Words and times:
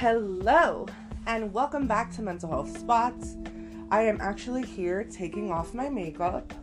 Hello, 0.00 0.86
and 1.26 1.52
welcome 1.52 1.88
back 1.88 2.14
to 2.14 2.22
Mental 2.22 2.48
Health 2.48 2.78
Spots. 2.78 3.34
I 3.90 4.02
am 4.02 4.20
actually 4.20 4.64
here 4.64 5.02
taking 5.02 5.50
off 5.50 5.74
my 5.74 5.88
makeup 5.88 6.54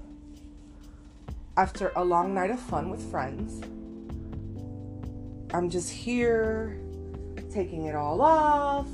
after 1.57 1.91
a 1.97 2.05
long 2.05 2.33
night 2.33 2.49
of 2.49 2.61
fun 2.61 2.89
with 2.89 3.11
friends. 3.11 3.61
I'm 5.53 5.69
just 5.69 5.91
here 5.91 6.79
taking 7.51 7.87
it 7.87 7.95
all 7.95 8.21
off, 8.21 8.87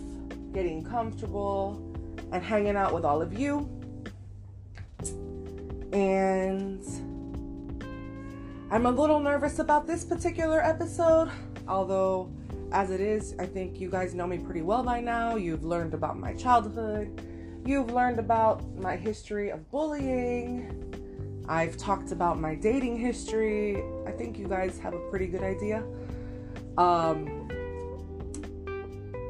getting 0.53 0.83
comfortable, 0.83 1.79
and 2.31 2.41
hanging 2.43 2.75
out 2.75 2.95
with 2.95 3.05
all 3.05 3.21
of 3.21 3.37
you. 3.37 3.69
And 5.93 6.83
I'm 8.71 8.87
a 8.87 8.91
little 8.91 9.19
nervous 9.19 9.59
about 9.59 9.85
this 9.85 10.03
particular 10.03 10.63
episode, 10.63 11.29
although, 11.67 12.31
as 12.71 12.89
it 12.89 13.01
is, 13.01 13.35
I 13.37 13.45
think 13.45 13.79
you 13.79 13.89
guys 13.89 14.13
know 14.13 14.25
me 14.25 14.37
pretty 14.37 14.61
well 14.61 14.83
by 14.83 15.01
now. 15.01 15.35
You've 15.35 15.63
learned 15.63 15.93
about 15.93 16.17
my 16.17 16.33
childhood, 16.33 17.21
you've 17.65 17.91
learned 17.91 18.19
about 18.19 18.63
my 18.77 18.95
history 18.95 19.49
of 19.49 19.69
bullying. 19.69 20.87
I've 21.47 21.75
talked 21.75 22.11
about 22.11 22.39
my 22.39 22.55
dating 22.55 22.97
history. 22.97 23.83
I 24.05 24.11
think 24.11 24.37
you 24.37 24.47
guys 24.47 24.79
have 24.79 24.93
a 24.93 25.09
pretty 25.09 25.27
good 25.27 25.43
idea. 25.43 25.83
Um, 26.77 27.49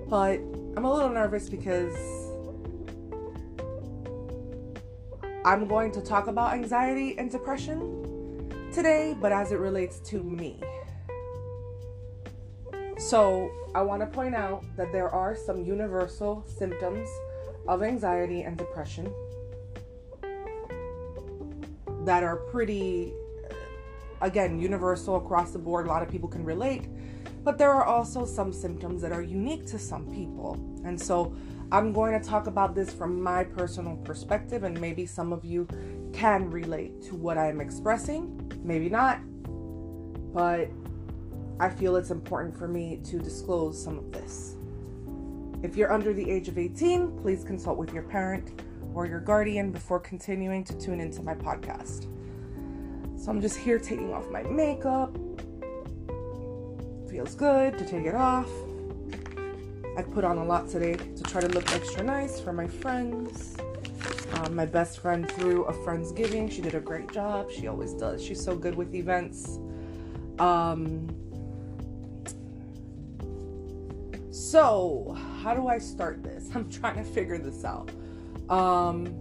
but 0.07 0.39
I'm 0.77 0.85
a 0.85 0.93
little 0.93 1.09
nervous 1.09 1.49
because 1.49 1.95
I'm 5.43 5.67
going 5.67 5.91
to 5.93 6.01
talk 6.01 6.27
about 6.27 6.53
anxiety 6.53 7.17
and 7.17 7.31
depression 7.31 8.69
today, 8.71 9.15
but 9.19 9.31
as 9.31 9.51
it 9.51 9.57
relates 9.57 9.99
to 10.11 10.21
me. 10.21 10.59
So, 13.01 13.49
I 13.73 13.81
want 13.81 14.01
to 14.01 14.05
point 14.05 14.35
out 14.35 14.63
that 14.77 14.91
there 14.91 15.09
are 15.09 15.35
some 15.35 15.65
universal 15.65 16.45
symptoms 16.45 17.09
of 17.67 17.81
anxiety 17.81 18.43
and 18.43 18.55
depression 18.55 19.11
that 22.05 22.23
are 22.23 22.35
pretty, 22.35 23.11
uh, 23.49 23.55
again, 24.21 24.59
universal 24.59 25.15
across 25.15 25.49
the 25.51 25.57
board. 25.57 25.87
A 25.87 25.89
lot 25.89 26.03
of 26.03 26.09
people 26.09 26.29
can 26.29 26.45
relate, 26.45 26.89
but 27.43 27.57
there 27.57 27.71
are 27.71 27.85
also 27.85 28.23
some 28.23 28.53
symptoms 28.53 29.01
that 29.01 29.11
are 29.11 29.23
unique 29.23 29.65
to 29.65 29.79
some 29.79 30.05
people. 30.11 30.53
And 30.85 31.01
so, 31.01 31.33
I'm 31.71 31.93
going 31.93 32.17
to 32.21 32.25
talk 32.25 32.45
about 32.45 32.75
this 32.75 32.93
from 32.93 33.19
my 33.19 33.43
personal 33.43 33.95
perspective, 33.97 34.63
and 34.63 34.79
maybe 34.79 35.07
some 35.07 35.33
of 35.33 35.43
you 35.43 35.67
can 36.13 36.51
relate 36.51 37.01
to 37.05 37.15
what 37.15 37.39
I'm 37.39 37.61
expressing, 37.61 38.51
maybe 38.63 38.89
not, 38.89 39.19
but 40.33 40.69
I 41.61 41.69
feel 41.69 41.95
it's 41.95 42.09
important 42.09 42.57
for 42.57 42.67
me 42.67 42.99
to 43.03 43.19
disclose 43.19 43.81
some 43.81 43.99
of 43.99 44.11
this. 44.11 44.55
If 45.61 45.77
you're 45.77 45.93
under 45.93 46.11
the 46.11 46.27
age 46.27 46.47
of 46.47 46.57
18, 46.57 47.19
please 47.19 47.43
consult 47.43 47.77
with 47.77 47.93
your 47.93 48.01
parent 48.01 48.63
or 48.95 49.05
your 49.05 49.19
guardian 49.19 49.71
before 49.71 49.99
continuing 49.99 50.63
to 50.63 50.73
tune 50.79 50.99
into 50.99 51.21
my 51.21 51.35
podcast. 51.35 52.07
So 53.15 53.29
I'm 53.29 53.39
just 53.41 53.57
here 53.57 53.77
taking 53.77 54.11
off 54.11 54.27
my 54.31 54.41
makeup. 54.41 55.15
Feels 57.07 57.35
good 57.35 57.77
to 57.77 57.85
take 57.85 58.07
it 58.07 58.15
off. 58.15 58.49
I 59.95 60.01
put 60.01 60.23
on 60.23 60.39
a 60.39 60.43
lot 60.43 60.67
today 60.67 60.95
to 60.95 61.23
try 61.25 61.41
to 61.41 61.47
look 61.47 61.71
extra 61.73 62.03
nice 62.03 62.39
for 62.39 62.53
my 62.53 62.65
friends. 62.65 63.55
Um, 64.33 64.55
my 64.55 64.65
best 64.65 64.97
friend 64.97 65.29
threw 65.33 65.65
a 65.65 65.73
Friendsgiving. 65.73 66.51
She 66.51 66.63
did 66.63 66.73
a 66.73 66.79
great 66.79 67.11
job. 67.11 67.51
She 67.51 67.67
always 67.67 67.93
does. 67.93 68.25
She's 68.25 68.43
so 68.43 68.55
good 68.55 68.73
with 68.73 68.95
events. 68.95 69.59
Um, 70.39 71.07
so, 74.51 75.17
how 75.41 75.53
do 75.53 75.69
I 75.69 75.77
start 75.77 76.23
this? 76.23 76.49
I'm 76.55 76.69
trying 76.69 76.97
to 76.97 77.05
figure 77.05 77.37
this 77.37 77.63
out. 77.63 77.89
Um, 78.49 79.15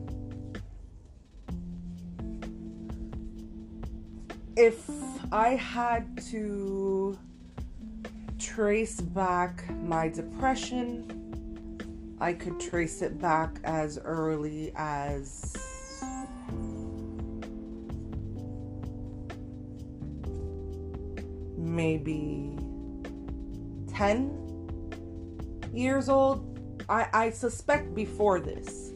if 4.57 4.91
I 5.31 5.51
had 5.51 6.21
to 6.31 7.17
trace 8.41 9.01
back 9.01 9.71
my 9.85 10.09
depression, 10.09 11.07
I 12.21 12.33
could 12.33 12.59
trace 12.59 13.01
it 13.01 13.21
back 13.21 13.61
as 13.63 14.01
early 14.03 14.73
as 14.75 15.57
maybe 21.57 22.59
10 23.95 24.50
years 25.73 26.09
old. 26.09 26.47
I, 26.89 27.09
I 27.13 27.31
suspect 27.31 27.95
before 27.95 28.41
this, 28.41 28.93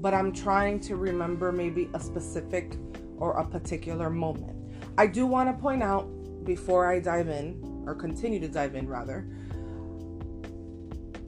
but 0.00 0.14
I'm 0.14 0.32
trying 0.32 0.80
to 0.80 0.96
remember 0.96 1.52
maybe 1.52 1.88
a 1.94 2.00
specific 2.00 2.76
or 3.16 3.32
a 3.38 3.44
particular 3.44 4.10
moment. 4.10 4.56
I 4.98 5.06
do 5.06 5.26
want 5.26 5.48
to 5.48 5.60
point 5.60 5.82
out 5.82 6.06
before 6.44 6.90
I 6.90 7.00
dive 7.00 7.28
in 7.28 7.84
or 7.86 7.94
continue 7.94 8.40
to 8.40 8.48
dive 8.48 8.74
in 8.74 8.86
rather. 8.88 9.26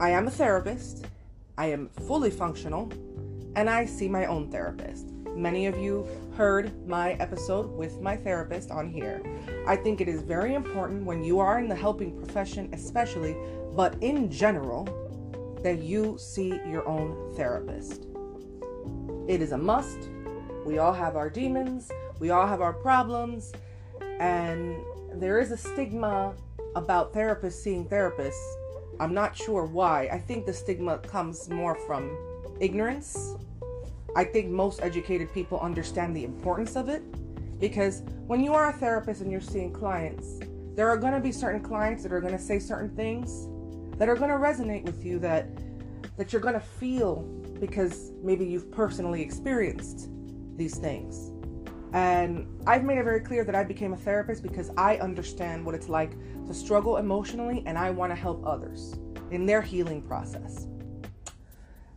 I 0.00 0.10
am 0.10 0.26
a 0.26 0.30
therapist, 0.30 1.06
I 1.56 1.66
am 1.66 1.88
fully 2.06 2.30
functional, 2.30 2.92
and 3.56 3.70
I 3.70 3.86
see 3.86 4.08
my 4.08 4.26
own 4.26 4.50
therapist. 4.50 5.13
Many 5.34 5.66
of 5.66 5.76
you 5.76 6.06
heard 6.36 6.86
my 6.86 7.14
episode 7.14 7.70
with 7.76 8.00
my 8.00 8.16
therapist 8.16 8.70
on 8.70 8.88
here. 8.88 9.20
I 9.66 9.74
think 9.74 10.00
it 10.00 10.08
is 10.08 10.22
very 10.22 10.54
important 10.54 11.04
when 11.04 11.24
you 11.24 11.40
are 11.40 11.58
in 11.58 11.68
the 11.68 11.74
helping 11.74 12.16
profession, 12.16 12.70
especially, 12.72 13.36
but 13.74 13.96
in 14.00 14.30
general, 14.30 14.84
that 15.62 15.82
you 15.82 16.16
see 16.18 16.60
your 16.68 16.86
own 16.86 17.34
therapist. 17.34 18.06
It 19.26 19.42
is 19.42 19.52
a 19.52 19.58
must. 19.58 20.08
We 20.64 20.78
all 20.78 20.92
have 20.92 21.16
our 21.16 21.28
demons, 21.28 21.90
we 22.20 22.30
all 22.30 22.46
have 22.46 22.60
our 22.60 22.72
problems, 22.72 23.52
and 24.20 24.76
there 25.14 25.40
is 25.40 25.50
a 25.50 25.56
stigma 25.56 26.34
about 26.76 27.12
therapists 27.12 27.54
seeing 27.54 27.86
therapists. 27.86 28.40
I'm 29.00 29.12
not 29.12 29.36
sure 29.36 29.66
why. 29.66 30.08
I 30.12 30.18
think 30.18 30.46
the 30.46 30.52
stigma 30.52 30.98
comes 30.98 31.50
more 31.50 31.74
from 31.74 32.16
ignorance. 32.60 33.34
I 34.16 34.24
think 34.24 34.50
most 34.50 34.80
educated 34.82 35.32
people 35.32 35.58
understand 35.60 36.16
the 36.16 36.24
importance 36.24 36.76
of 36.76 36.88
it 36.88 37.02
because 37.58 38.02
when 38.26 38.42
you 38.42 38.54
are 38.54 38.70
a 38.70 38.72
therapist 38.72 39.20
and 39.20 39.30
you're 39.30 39.40
seeing 39.40 39.72
clients, 39.72 40.38
there 40.74 40.88
are 40.88 40.96
going 40.96 41.14
to 41.14 41.20
be 41.20 41.32
certain 41.32 41.62
clients 41.62 42.02
that 42.02 42.12
are 42.12 42.20
going 42.20 42.36
to 42.36 42.42
say 42.42 42.58
certain 42.58 42.94
things 42.94 43.48
that 43.98 44.08
are 44.08 44.16
going 44.16 44.30
to 44.30 44.36
resonate 44.36 44.84
with 44.84 45.04
you 45.04 45.18
that 45.20 45.48
that 46.16 46.32
you're 46.32 46.42
going 46.42 46.54
to 46.54 46.60
feel 46.60 47.22
because 47.60 48.12
maybe 48.22 48.44
you've 48.44 48.70
personally 48.70 49.20
experienced 49.20 50.08
these 50.56 50.76
things. 50.76 51.32
And 51.92 52.46
I've 52.66 52.84
made 52.84 52.98
it 52.98 53.04
very 53.04 53.20
clear 53.20 53.44
that 53.44 53.54
I 53.54 53.64
became 53.64 53.92
a 53.92 53.96
therapist 53.96 54.42
because 54.42 54.70
I 54.76 54.98
understand 54.98 55.64
what 55.64 55.74
it's 55.74 55.88
like 55.88 56.12
to 56.46 56.54
struggle 56.54 56.98
emotionally 56.98 57.62
and 57.66 57.78
I 57.78 57.90
want 57.90 58.10
to 58.12 58.16
help 58.16 58.44
others 58.46 58.96
in 59.30 59.46
their 59.46 59.62
healing 59.62 60.02
process. 60.02 60.66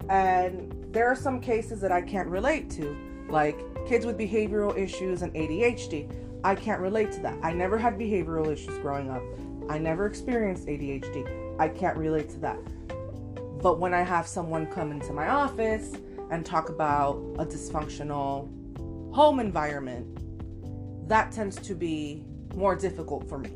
And 0.09 0.73
there 0.93 1.07
are 1.07 1.15
some 1.15 1.41
cases 1.41 1.81
that 1.81 1.91
I 1.91 2.01
can't 2.01 2.27
relate 2.27 2.69
to, 2.71 2.95
like 3.29 3.59
kids 3.87 4.05
with 4.05 4.17
behavioral 4.17 4.77
issues 4.77 5.21
and 5.21 5.33
ADHD. 5.33 6.09
I 6.43 6.55
can't 6.55 6.81
relate 6.81 7.11
to 7.13 7.19
that. 7.21 7.37
I 7.43 7.53
never 7.53 7.77
had 7.77 7.97
behavioral 7.97 8.51
issues 8.51 8.77
growing 8.79 9.09
up. 9.09 9.21
I 9.69 9.77
never 9.77 10.05
experienced 10.05 10.67
ADHD. 10.67 11.59
I 11.59 11.67
can't 11.67 11.97
relate 11.97 12.29
to 12.29 12.39
that. 12.39 12.57
But 13.61 13.79
when 13.79 13.93
I 13.93 14.01
have 14.01 14.27
someone 14.27 14.67
come 14.67 14.91
into 14.91 15.11
my 15.11 15.29
office 15.29 15.93
and 16.29 16.45
talk 16.45 16.69
about 16.69 17.15
a 17.37 17.45
dysfunctional 17.45 18.47
home 19.13 19.39
environment, 19.39 20.07
that 21.09 21.31
tends 21.31 21.55
to 21.57 21.73
be 21.73 22.23
more 22.55 22.75
difficult 22.75 23.27
for 23.27 23.39
me 23.39 23.49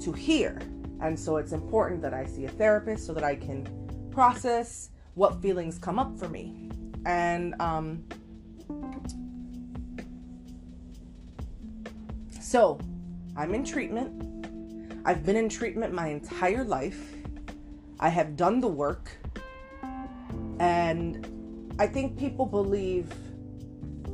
to 0.00 0.12
hear. 0.12 0.60
And 1.00 1.18
so 1.18 1.36
it's 1.36 1.52
important 1.52 2.00
that 2.02 2.14
I 2.14 2.24
see 2.24 2.44
a 2.44 2.48
therapist 2.48 3.06
so 3.06 3.12
that 3.14 3.24
I 3.24 3.36
can 3.36 3.68
process 4.10 4.90
what 5.16 5.40
feelings 5.40 5.78
come 5.78 5.98
up 5.98 6.16
for 6.18 6.28
me. 6.28 6.54
And 7.06 7.60
um, 7.60 8.04
so 12.38 12.78
I'm 13.34 13.54
in 13.54 13.64
treatment. 13.64 14.46
I've 15.06 15.24
been 15.24 15.36
in 15.36 15.48
treatment 15.48 15.94
my 15.94 16.08
entire 16.08 16.64
life. 16.64 17.14
I 17.98 18.10
have 18.10 18.36
done 18.36 18.60
the 18.60 18.68
work. 18.68 19.10
And 20.60 21.74
I 21.78 21.86
think 21.86 22.18
people 22.18 22.44
believe 22.44 23.12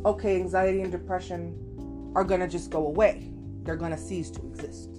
okay, 0.04 0.36
anxiety 0.36 0.82
and 0.82 0.90
depression 0.90 2.12
are 2.14 2.24
going 2.24 2.40
to 2.40 2.48
just 2.48 2.70
go 2.70 2.86
away. 2.86 3.28
They're 3.62 3.76
going 3.76 3.92
to 3.92 3.98
cease 3.98 4.30
to 4.30 4.46
exist. 4.46 4.90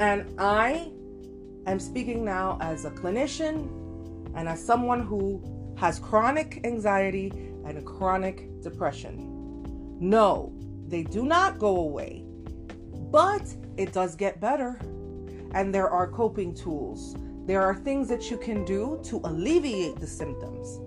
And 0.00 0.34
I 0.38 0.90
am 1.70 1.78
speaking 1.78 2.24
now 2.24 2.58
as 2.60 2.84
a 2.84 2.90
clinician 2.90 3.68
and 4.34 4.48
as 4.48 4.64
someone 4.64 5.00
who 5.02 5.42
has 5.78 5.98
chronic 5.98 6.60
anxiety 6.64 7.30
and 7.64 7.84
chronic 7.86 8.60
depression. 8.60 9.28
No, 10.00 10.52
they 10.88 11.02
do 11.04 11.24
not 11.24 11.58
go 11.58 11.76
away, 11.76 12.24
but 13.10 13.42
it 13.76 13.92
does 13.92 14.16
get 14.16 14.40
better. 14.40 14.78
and 15.54 15.74
there 15.74 15.88
are 15.88 16.06
coping 16.06 16.54
tools. 16.54 17.16
There 17.46 17.62
are 17.62 17.74
things 17.74 18.08
that 18.08 18.30
you 18.30 18.36
can 18.36 18.64
do 18.64 19.00
to 19.04 19.20
alleviate 19.24 20.00
the 20.00 20.06
symptoms. 20.06 20.80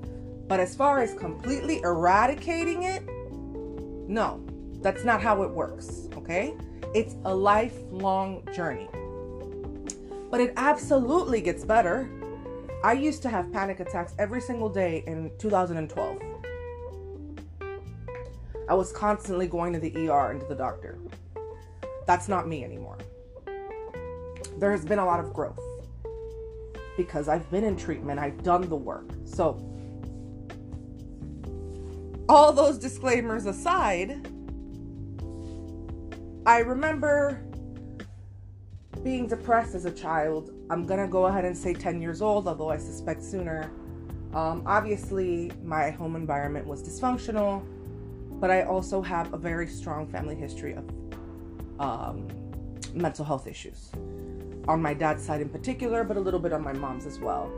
But 0.48 0.60
as 0.60 0.76
far 0.76 1.02
as 1.02 1.14
completely 1.14 1.82
eradicating 1.82 2.84
it, 2.84 3.04
no, 4.08 4.44
that's 4.82 5.04
not 5.04 5.22
how 5.22 5.44
it 5.44 5.50
works, 5.50 6.08
okay? 6.16 6.56
It's 6.94 7.16
a 7.26 7.36
lifelong 7.36 8.48
journey. 8.54 8.88
But 10.36 10.42
it 10.42 10.54
absolutely 10.58 11.40
gets 11.40 11.64
better. 11.64 12.10
I 12.84 12.92
used 12.92 13.22
to 13.22 13.30
have 13.30 13.54
panic 13.54 13.80
attacks 13.80 14.14
every 14.20 14.42
single 14.42 14.68
day 14.68 15.02
in 15.08 15.32
2012. 15.38 16.22
I 18.68 18.74
was 18.74 18.92
constantly 18.92 19.48
going 19.48 19.72
to 19.72 19.80
the 19.80 20.10
ER 20.10 20.32
and 20.32 20.42
to 20.42 20.46
the 20.46 20.56
doctor. 20.56 21.00
That's 22.06 22.28
not 22.28 22.50
me 22.50 22.66
anymore. 22.66 22.98
There 24.58 24.72
has 24.72 24.84
been 24.84 25.00
a 25.00 25.06
lot 25.06 25.22
of 25.22 25.32
growth 25.32 25.62
because 26.98 27.30
I've 27.30 27.50
been 27.50 27.64
in 27.64 27.78
treatment, 27.78 28.20
I've 28.20 28.44
done 28.44 28.68
the 28.68 28.76
work. 28.76 29.08
So, 29.24 29.54
all 32.28 32.52
those 32.52 32.78
disclaimers 32.78 33.46
aside, 33.46 34.28
I 36.46 36.58
remember 36.60 37.45
being 39.06 39.28
depressed 39.28 39.76
as 39.76 39.86
a 39.86 39.92
child. 39.92 40.52
I'm 40.72 40.84
gonna 40.84 41.08
go 41.08 41.28
ahead 41.28 41.46
and 41.46 41.56
say 41.56 41.76
10 41.76 42.02
years 42.02 42.24
old, 42.24 42.48
although 42.48 42.72
I 42.72 42.78
suspect 42.78 43.22
sooner. 43.22 43.70
Um, 44.34 44.64
obviously, 44.66 45.52
my 45.64 45.92
home 45.92 46.16
environment 46.16 46.66
was 46.66 46.82
dysfunctional, 46.82 47.64
but 48.42 48.50
I 48.50 48.64
also 48.64 49.04
have 49.04 49.32
a 49.32 49.38
very 49.38 49.68
strong 49.68 50.08
family 50.08 50.34
history 50.34 50.74
of 50.74 50.90
um, 51.80 52.28
mental 52.96 53.24
health 53.24 53.46
issues. 53.46 53.92
On 54.68 54.82
my 54.82 54.96
dad's 54.96 55.24
side 55.24 55.40
in 55.40 55.50
particular, 55.50 56.04
but 56.04 56.18
a 56.18 56.20
little 56.20 56.40
bit 56.40 56.52
on 56.52 56.64
my 56.64 56.74
mom's 56.74 57.06
as 57.06 57.20
well. 57.20 57.52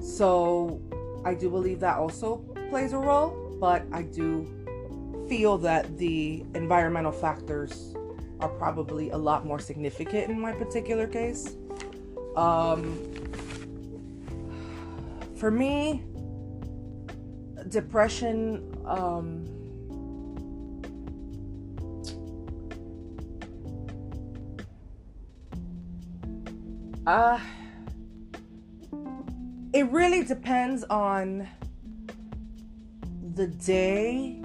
So 0.00 0.80
I 1.26 1.34
do 1.34 1.50
believe 1.50 1.78
that 1.80 1.98
also 1.98 2.36
plays 2.70 2.94
a 2.94 2.98
role, 2.98 3.54
but 3.60 3.84
I 3.92 4.00
do 4.00 4.48
feel 5.28 5.58
that 5.58 5.98
the 5.98 6.42
environmental 6.54 7.12
factors 7.12 7.94
are 8.40 8.48
probably 8.48 9.10
a 9.10 9.16
lot 9.16 9.46
more 9.46 9.58
significant 9.58 10.30
in 10.30 10.40
my 10.40 10.52
particular 10.52 11.06
case. 11.06 11.56
Um, 12.36 12.98
for 15.36 15.50
me, 15.50 16.02
depression. 17.68 18.76
Um, 18.86 19.44
uh, 27.06 27.38
it 29.72 29.90
really 29.90 30.22
depends 30.22 30.84
on 30.84 31.48
the 33.34 33.48
day 33.48 34.40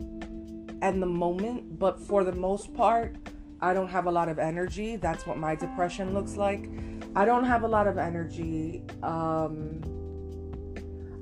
and 0.82 1.02
the 1.02 1.06
moment, 1.06 1.78
but 1.78 2.00
for 2.00 2.24
the 2.24 2.32
most 2.32 2.74
part, 2.74 3.16
I 3.62 3.74
don't 3.74 3.90
have 3.90 4.06
a 4.06 4.12
lot 4.12 4.30
of 4.30 4.40
energy. 4.40 4.96
That's 4.96 5.26
what 5.26 5.38
my 5.38 5.56
depression 5.56 6.14
looks 6.14 6.36
like. 6.38 6.70
I 7.16 7.26
don't 7.26 7.44
have 7.44 7.64
a 7.64 7.68
lot 7.68 7.88
of 7.88 7.98
energy. 7.98 8.84
Um, 9.04 9.82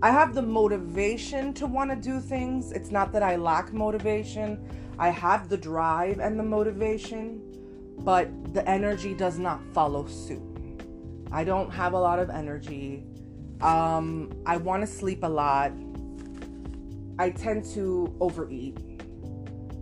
I 0.04 0.12
have 0.12 0.36
the 0.36 0.44
motivation 0.44 1.54
to 1.56 1.66
want 1.66 1.90
to 1.90 1.96
do 1.96 2.20
things. 2.20 2.72
It's 2.72 2.92
not 2.92 3.12
that 3.14 3.24
I 3.24 3.36
lack 3.36 3.74
motivation. 3.74 4.60
I 5.00 5.10
have 5.10 5.50
the 5.50 5.58
drive 5.58 6.20
and 6.20 6.40
the 6.40 6.44
motivation, 6.44 7.42
but 8.00 8.54
the 8.54 8.68
energy 8.70 9.16
does 9.16 9.40
not 9.40 9.60
follow 9.74 10.06
suit. 10.06 10.42
I 11.32 11.44
don't 11.44 11.72
have 11.72 11.94
a 11.94 12.00
lot 12.00 12.20
of 12.20 12.30
energy. 12.30 13.04
Um, 13.62 14.32
I 14.46 14.58
want 14.58 14.82
to 14.82 14.88
sleep 14.88 15.24
a 15.24 15.30
lot. 15.30 15.72
I 17.18 17.32
tend 17.32 17.66
to 17.74 18.16
overeat 18.20 18.78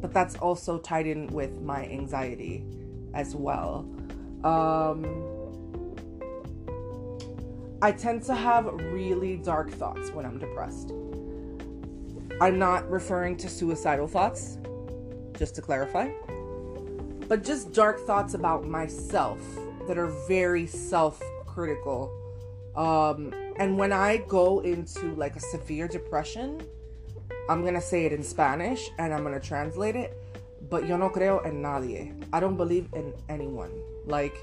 but 0.05 0.13
that's 0.13 0.35
also 0.35 0.77
tied 0.77 1.07
in 1.07 1.25
with 1.33 1.63
my 1.63 1.83
anxiety 1.87 2.63
as 3.15 3.35
well. 3.35 3.89
Um, 4.43 5.03
I 7.81 7.91
tend 7.91 8.21
to 8.25 8.35
have 8.35 8.65
really 8.65 9.37
dark 9.37 9.71
thoughts 9.71 10.11
when 10.11 10.23
I'm 10.23 10.37
depressed. 10.37 10.91
I'm 12.39 12.59
not 12.59 12.87
referring 12.87 13.35
to 13.37 13.49
suicidal 13.49 14.07
thoughts, 14.07 14.59
just 15.39 15.55
to 15.55 15.63
clarify, 15.63 16.11
but 17.27 17.43
just 17.43 17.73
dark 17.73 17.99
thoughts 18.01 18.35
about 18.35 18.63
myself 18.63 19.39
that 19.87 19.97
are 19.97 20.13
very 20.27 20.67
self 20.67 21.19
critical. 21.47 22.11
Um, 22.75 23.33
and 23.55 23.75
when 23.75 23.91
I 23.91 24.17
go 24.17 24.59
into 24.59 25.15
like 25.15 25.35
a 25.35 25.39
severe 25.39 25.87
depression, 25.87 26.61
I'm 27.47 27.63
gonna 27.63 27.81
say 27.81 28.05
it 28.05 28.13
in 28.13 28.23
Spanish 28.23 28.89
and 28.97 29.13
I'm 29.13 29.23
gonna 29.23 29.39
translate 29.39 29.95
it. 29.95 30.17
But 30.69 30.87
yo 30.87 30.97
no 30.97 31.09
creo 31.09 31.45
en 31.45 31.61
nadie. 31.61 32.13
I 32.33 32.39
don't 32.39 32.57
believe 32.57 32.89
in 32.93 33.13
anyone. 33.29 33.71
Like, 34.05 34.35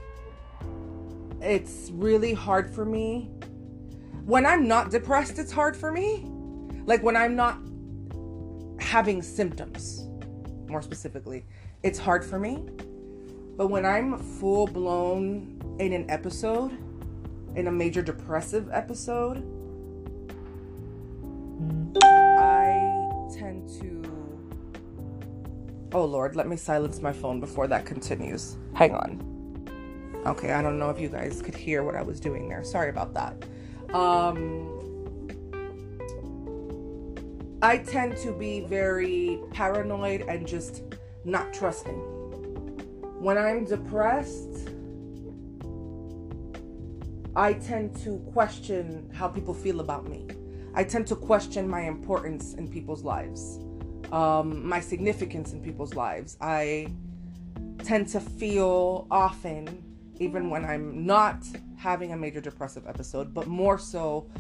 it's 1.41 1.91
really 1.93 2.33
hard 2.33 2.71
for 2.71 2.85
me. 2.85 3.31
When 4.25 4.47
I'm 4.47 4.69
not 4.69 4.91
depressed, 4.91 5.39
it's 5.41 5.51
hard 5.51 5.77
for 5.77 5.91
me. 5.91 6.25
Like, 6.87 7.03
when 7.03 7.17
I'm 7.17 7.35
not 7.35 7.59
having 8.79 9.21
symptoms, 9.21 10.07
more 10.69 10.83
specifically, 10.83 11.45
it's 11.83 11.99
hard 11.99 12.25
for 12.25 12.39
me. 12.39 12.65
But 13.57 13.67
when 13.67 13.85
I'm 13.85 14.19
full 14.19 14.69
blown 14.69 15.77
in 15.81 15.93
an 15.93 16.09
episode, 16.09 16.71
in 17.57 17.67
a 17.67 17.73
major 17.73 18.01
depressive 18.01 18.71
episode, 18.73 19.43
tend 21.95 22.32
Oh 25.95 26.05
Lord, 26.07 26.37
let 26.37 26.49
me 26.49 26.57
silence 26.57 27.03
my 27.03 27.13
phone 27.13 27.39
before 27.39 27.67
that 27.67 27.85
continues. 27.85 28.57
Hang 28.73 28.95
on. 28.95 30.23
Okay, 30.25 30.53
I 30.53 30.63
don't 30.63 30.79
know 30.79 30.89
if 30.89 30.99
you 30.99 31.09
guys 31.09 31.43
could 31.43 31.55
hear 31.55 31.83
what 31.83 31.95
I 31.95 32.03
was 32.03 32.19
doing 32.19 32.49
there. 32.49 32.65
Sorry 32.65 32.89
about 32.89 33.13
that. 33.13 33.45
Um, 33.95 34.69
I 37.61 37.77
tend 37.79 38.17
to 38.19 38.33
be 38.33 38.61
very 38.61 39.39
paranoid 39.51 40.23
and 40.23 40.47
just 40.47 40.83
not 41.25 41.53
trusting. 41.53 41.99
When 43.21 43.37
I'm 43.37 43.65
depressed, 43.65 44.69
I 47.37 47.53
tend 47.53 47.97
to 48.03 48.19
question 48.33 49.11
how 49.13 49.29
people 49.29 49.55
feel 49.55 49.81
about 49.81 50.09
me. 50.09 50.27
I 50.75 50.85
tend 50.85 51.07
to 51.09 51.17
question 51.17 51.69
my 51.69 51.83
importance 51.83 52.55
in 52.55 52.69
people's 52.69 53.05
lives, 53.05 53.59
um, 54.13 54.67
my 54.69 54.79
significance 54.79 55.53
in 55.53 55.61
people's 55.61 55.95
lives. 55.95 56.37
I 56.41 56.89
tend 57.83 58.09
to 58.09 58.21
feel 58.21 59.07
often, 59.11 59.83
even 60.21 60.51
when 60.51 60.65
I'm 60.65 61.05
not 61.05 61.43
having 61.77 62.13
a 62.13 62.17
major 62.17 62.41
depressive 62.41 62.87
episode, 62.87 63.35
but 63.35 63.49
more 63.49 63.79
so, 63.79 64.31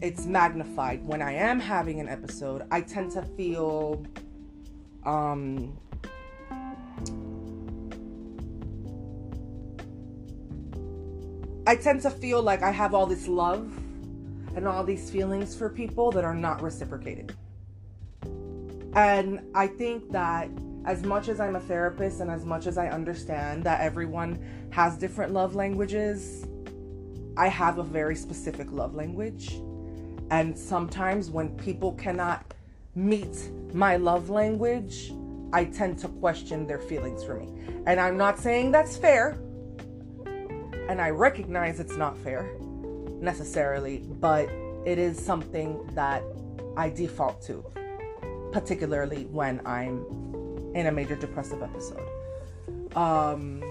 it's 0.00 0.26
magnified 0.26 1.04
when 1.04 1.22
I 1.22 1.32
am 1.32 1.58
having 1.58 1.98
an 1.98 2.08
episode. 2.08 2.66
I 2.70 2.82
tend 2.82 3.10
to 3.12 3.22
feel 3.22 4.04
um, 5.04 5.78
I 11.66 11.76
tend 11.76 12.02
to 12.02 12.10
feel 12.10 12.42
like 12.42 12.62
I 12.62 12.70
have 12.70 12.94
all 12.94 13.06
this 13.06 13.26
love 13.26 13.72
and 14.54 14.68
all 14.68 14.84
these 14.84 15.10
feelings 15.10 15.56
for 15.56 15.70
people 15.70 16.10
that 16.12 16.24
are 16.24 16.34
not 16.34 16.60
reciprocated. 16.60 17.34
And 18.94 19.40
I 19.54 19.66
think 19.66 20.10
that 20.12 20.48
as 20.84 21.02
much 21.02 21.28
as 21.28 21.40
I'm 21.40 21.56
a 21.56 21.60
therapist 21.60 22.20
and 22.20 22.30
as 22.30 22.44
much 22.44 22.66
as 22.66 22.78
I 22.78 22.88
understand 22.88 23.64
that 23.64 23.80
everyone 23.80 24.38
has 24.70 24.96
different 24.96 25.32
love 25.32 25.54
languages, 25.54 26.46
I 27.36 27.48
have 27.48 27.78
a 27.78 27.82
very 27.82 28.14
specific 28.14 28.70
love 28.70 28.94
language. 28.94 29.60
And 30.30 30.56
sometimes 30.56 31.30
when 31.30 31.56
people 31.56 31.92
cannot 31.92 32.54
meet 32.94 33.50
my 33.72 33.96
love 33.96 34.30
language, 34.30 35.12
I 35.52 35.64
tend 35.64 35.98
to 36.00 36.08
question 36.08 36.66
their 36.66 36.80
feelings 36.80 37.24
for 37.24 37.34
me. 37.34 37.48
And 37.86 38.00
I'm 38.00 38.16
not 38.16 38.38
saying 38.38 38.72
that's 38.72 38.96
fair. 38.96 39.38
And 40.88 41.00
I 41.00 41.10
recognize 41.10 41.80
it's 41.80 41.96
not 41.96 42.16
fair 42.18 42.56
necessarily, 43.20 44.04
but 44.20 44.48
it 44.84 44.98
is 44.98 45.18
something 45.18 45.84
that 45.94 46.22
I 46.76 46.90
default 46.90 47.42
to, 47.46 47.64
particularly 48.54 49.24
when 49.32 49.60
I'm 49.66 50.06
in 50.76 50.86
a 50.86 50.92
major 50.92 51.16
depressive 51.16 51.60
episode. 51.60 52.08
Um, 52.94 53.64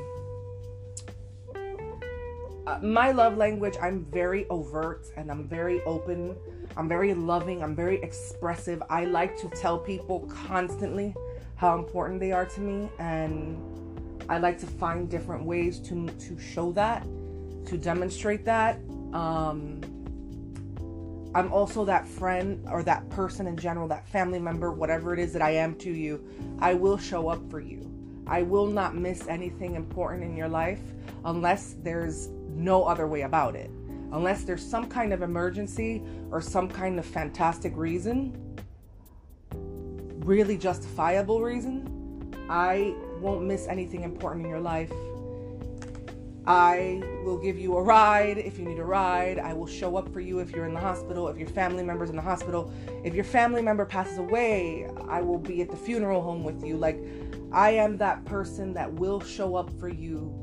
uh, 2.68 2.80
my 2.82 3.12
love 3.12 3.38
language, 3.38 3.76
I'm 3.82 4.04
very 4.04 4.46
overt 4.50 5.06
and 5.16 5.32
I'm 5.32 5.48
very 5.48 5.82
open. 5.84 6.36
I'm 6.76 6.90
very 6.90 7.14
loving. 7.14 7.64
I'm 7.64 7.76
very 7.76 8.04
expressive. 8.04 8.84
I 8.90 9.06
like 9.06 9.38
to 9.38 9.48
tell 9.52 9.78
people 9.78 10.30
constantly 10.48 11.16
how 11.56 11.78
important 11.78 12.20
they 12.20 12.34
are 12.34 12.46
to 12.46 12.60
me, 12.60 12.90
and 13.00 13.58
I 14.28 14.38
like 14.38 14.58
to 14.60 14.66
find 14.66 15.10
different 15.10 15.46
ways 15.46 15.80
to 15.88 16.08
to 16.08 16.40
show 16.40 16.74
that 16.74 17.06
to 17.68 17.78
demonstrate 17.78 18.44
that. 18.46 18.80
Um, 19.14 19.80
I'm 21.36 21.52
also 21.52 21.84
that 21.86 22.08
friend 22.08 22.64
or 22.70 22.84
that 22.84 23.10
person 23.10 23.48
in 23.48 23.58
general, 23.58 23.88
that 23.88 24.08
family 24.08 24.40
member, 24.40 24.72
whatever 24.72 25.14
it 25.14 25.20
is 25.20 25.34
that 25.34 25.42
I 25.42 25.52
am 25.52 25.76
to 25.78 25.90
you. 25.90 26.24
I 26.60 26.76
will 26.76 26.98
show 26.98 27.28
up 27.28 27.50
for 27.50 27.60
you. 27.60 27.90
I 28.28 28.44
will 28.44 28.68
not 28.68 28.96
miss 28.96 29.28
anything 29.28 29.76
important 29.76 30.24
in 30.24 30.38
your 30.38 30.48
life 30.48 30.80
unless 31.26 31.76
there's 31.82 32.30
no 32.50 32.84
other 32.84 33.08
way 33.08 33.22
about 33.22 33.56
it. 33.56 33.72
Unless 34.12 34.44
there's 34.44 34.64
some 34.64 34.88
kind 34.88 35.12
of 35.12 35.24
emergency 35.24 36.04
or 36.30 36.40
some 36.40 36.70
kind 36.70 37.00
of 37.00 37.06
fantastic 37.06 37.76
reason, 37.76 38.38
really 40.20 40.56
justifiable 40.56 41.42
reason, 41.42 42.32
I 42.48 42.96
won't 43.20 43.44
miss 43.44 43.68
anything 43.68 44.04
important 44.04 44.46
in 44.46 44.52
your 44.52 44.60
life 44.60 44.92
I 46.46 47.02
will 47.24 47.38
give 47.38 47.58
you 47.58 47.78
a 47.78 47.82
ride 47.82 48.38
if 48.38 48.60
you 48.60 48.66
need 48.66 48.80
a 48.80 48.84
ride. 48.84 49.40
I 49.40 49.54
will 49.54 49.68
show 49.68 49.96
up 49.96 50.12
for 50.12 50.20
you 50.20 50.40
if 50.40 50.52
you're 50.52 50.66
in 50.66 50.74
the 50.74 50.80
hospital, 50.80 51.30
if 51.30 51.38
your 51.38 51.48
family 51.48 51.84
member's 51.84 52.10
in 52.10 52.18
the 52.18 52.22
hospital. 52.22 52.72
If 53.04 53.14
your 53.14 53.24
family 53.24 53.62
member 53.62 53.86
passes 53.86 54.18
away, 54.18 54.90
I 55.08 55.22
will 55.22 55.38
be 55.38 55.62
at 55.62 55.70
the 55.70 55.78
funeral 55.78 56.22
home 56.22 56.44
with 56.44 56.66
you. 56.66 56.76
Like, 56.76 57.02
I 57.54 57.72
am 57.72 57.98
that 57.98 58.26
person 58.26 58.74
that 58.74 58.92
will 58.92 59.22
show 59.22 59.56
up 59.56 59.72
for 59.80 59.88
you. 59.88 60.34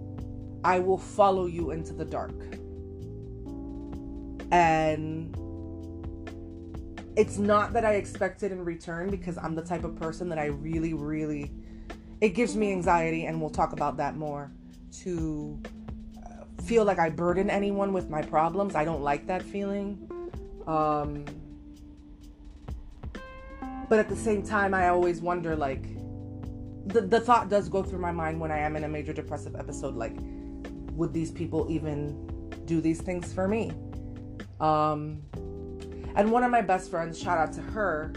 I 0.65 0.79
will 0.79 0.97
follow 0.99 1.47
you 1.47 1.73
into 1.73 1.93
the 1.93 2.05
dark. 2.05 2.35
And 4.53 5.37
it's 7.17 7.37
not 7.37 7.75
that 7.75 7.85
I 7.85 7.95
expect 7.95 8.43
it 8.43 8.53
in 8.53 8.65
return 8.65 9.11
because 9.11 9.37
I'm 9.37 9.55
the 9.55 9.63
type 9.63 9.85
of 9.85 9.97
person 9.97 10.31
that 10.31 10.39
I 10.39 10.47
really, 10.47 10.95
really, 10.95 11.53
it 12.23 12.31
gives 12.31 12.57
me 12.57 12.73
anxiety, 12.73 13.27
and 13.27 13.39
we'll 13.39 13.51
talk 13.51 13.75
about 13.75 13.99
that 13.99 14.17
more. 14.17 14.51
To 15.05 15.63
feel 16.63 16.85
like 16.85 16.99
I 16.99 17.11
burden 17.11 17.51
anyone 17.51 17.93
with 17.93 18.11
my 18.11 18.23
problems. 18.23 18.75
I 18.75 18.85
don't 18.85 19.03
like 19.03 19.27
that 19.27 19.43
feeling. 19.43 20.11
Um, 20.67 21.25
but 23.89 23.99
at 23.99 24.09
the 24.09 24.17
same 24.17 24.43
time, 24.43 24.73
I 24.75 24.89
always 24.89 25.21
wonder 25.21 25.57
like, 25.57 25.83
the, 26.87 27.03
the 27.03 27.21
thought 27.21 27.49
does 27.49 27.69
go 27.69 27.83
through 27.83 27.99
my 27.99 28.13
mind 28.13 28.41
when 28.41 28.51
I 28.51 28.59
am 28.59 28.77
in 28.77 28.85
a 28.85 28.89
major 28.89 29.13
depressive 29.13 29.55
episode 29.57 29.95
like, 29.95 30.17
would 30.93 31.13
these 31.13 31.31
people 31.31 31.67
even 31.71 32.27
do 32.67 32.81
these 32.81 33.01
things 33.01 33.33
for 33.33 33.49
me? 33.49 33.73
Um, 34.61 35.23
and 36.15 36.31
one 36.31 36.43
of 36.43 36.51
my 36.51 36.63
best 36.63 36.91
friends, 36.91 37.19
shout 37.19 37.39
out 37.39 37.53
to 37.55 37.61
her, 37.61 38.13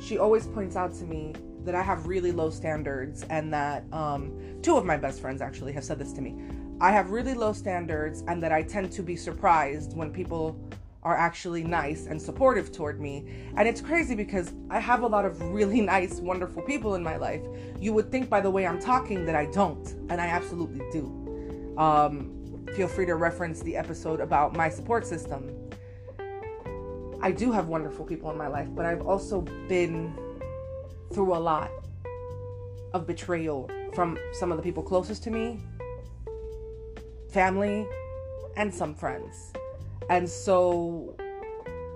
she 0.00 0.18
always 0.18 0.46
points 0.46 0.76
out 0.76 0.94
to 0.94 1.04
me 1.04 1.34
that 1.64 1.74
I 1.74 1.82
have 1.82 2.06
really 2.06 2.32
low 2.32 2.50
standards, 2.50 3.22
and 3.24 3.52
that 3.54 3.84
um, 3.92 4.32
two 4.62 4.76
of 4.76 4.84
my 4.84 4.96
best 4.96 5.20
friends 5.20 5.40
actually 5.40 5.72
have 5.72 5.84
said 5.84 5.98
this 5.98 6.12
to 6.14 6.20
me. 6.20 6.34
I 6.82 6.90
have 6.90 7.10
really 7.10 7.34
low 7.34 7.52
standards 7.52 8.24
and 8.26 8.42
that 8.42 8.50
I 8.50 8.60
tend 8.64 8.90
to 8.90 9.04
be 9.04 9.14
surprised 9.14 9.96
when 9.96 10.12
people 10.12 10.58
are 11.04 11.16
actually 11.16 11.62
nice 11.62 12.06
and 12.06 12.20
supportive 12.20 12.72
toward 12.72 13.00
me. 13.00 13.24
And 13.56 13.68
it's 13.68 13.80
crazy 13.80 14.16
because 14.16 14.52
I 14.68 14.80
have 14.80 15.02
a 15.02 15.06
lot 15.06 15.24
of 15.24 15.40
really 15.42 15.80
nice, 15.94 16.18
wonderful 16.18 16.60
people 16.62 16.96
in 16.96 17.02
my 17.04 17.16
life. 17.16 17.40
You 17.78 17.92
would 17.92 18.10
think 18.10 18.28
by 18.28 18.40
the 18.40 18.50
way 18.50 18.66
I'm 18.66 18.80
talking 18.80 19.24
that 19.26 19.36
I 19.36 19.46
don't, 19.46 19.86
and 20.10 20.20
I 20.20 20.26
absolutely 20.26 20.84
do. 20.90 21.76
Um, 21.78 22.66
feel 22.74 22.88
free 22.88 23.06
to 23.06 23.14
reference 23.14 23.62
the 23.62 23.76
episode 23.76 24.18
about 24.18 24.56
my 24.56 24.68
support 24.68 25.06
system. 25.06 25.54
I 27.20 27.30
do 27.30 27.52
have 27.52 27.68
wonderful 27.68 28.04
people 28.04 28.28
in 28.32 28.36
my 28.36 28.48
life, 28.48 28.66
but 28.74 28.86
I've 28.86 29.06
also 29.06 29.42
been 29.68 30.18
through 31.12 31.32
a 31.32 31.38
lot 31.38 31.70
of 32.92 33.06
betrayal 33.06 33.70
from 33.94 34.18
some 34.32 34.50
of 34.50 34.56
the 34.56 34.64
people 34.64 34.82
closest 34.82 35.22
to 35.22 35.30
me 35.30 35.60
family, 37.32 37.86
and 38.56 38.72
some 38.72 38.94
friends. 38.94 39.52
And 40.10 40.28
so 40.28 41.16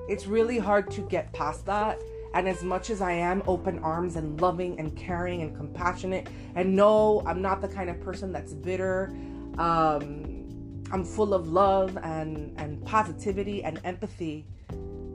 it's 0.09 0.27
really 0.27 0.59
hard 0.59 0.91
to 0.93 1.03
get 1.03 1.33
past 1.33 1.67
that. 1.67 2.01
And 2.35 2.49
as 2.49 2.63
much 2.63 2.91
as 2.91 3.01
I 3.01 3.13
am 3.13 3.43
open 3.47 3.79
arms 3.81 4.17
and 4.17 4.41
loving 4.41 4.79
and 4.79 4.95
caring 4.97 5.43
and 5.43 5.57
compassionate, 5.57 6.29
and 6.55 6.75
no, 6.75 7.23
I'm 7.27 7.41
not 7.41 7.61
the 7.61 7.69
kind 7.69 7.89
of 7.89 8.01
person 8.01 8.33
that's 8.33 8.53
bitter. 8.53 9.15
Um, 9.59 10.83
I'm 10.93 11.05
full 11.05 11.35
of 11.35 11.49
love 11.49 11.97
and, 12.03 12.55
and 12.59 12.85
positivity 12.85 13.65
and 13.65 13.81
empathy. 13.85 14.47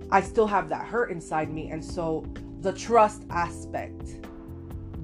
I 0.09 0.21
still 0.21 0.47
have 0.47 0.67
that 0.69 0.85
hurt 0.85 1.11
inside 1.11 1.51
me. 1.51 1.69
And 1.69 1.83
so 1.83 2.25
the 2.61 2.73
trust 2.73 3.23
aspect 3.29 4.27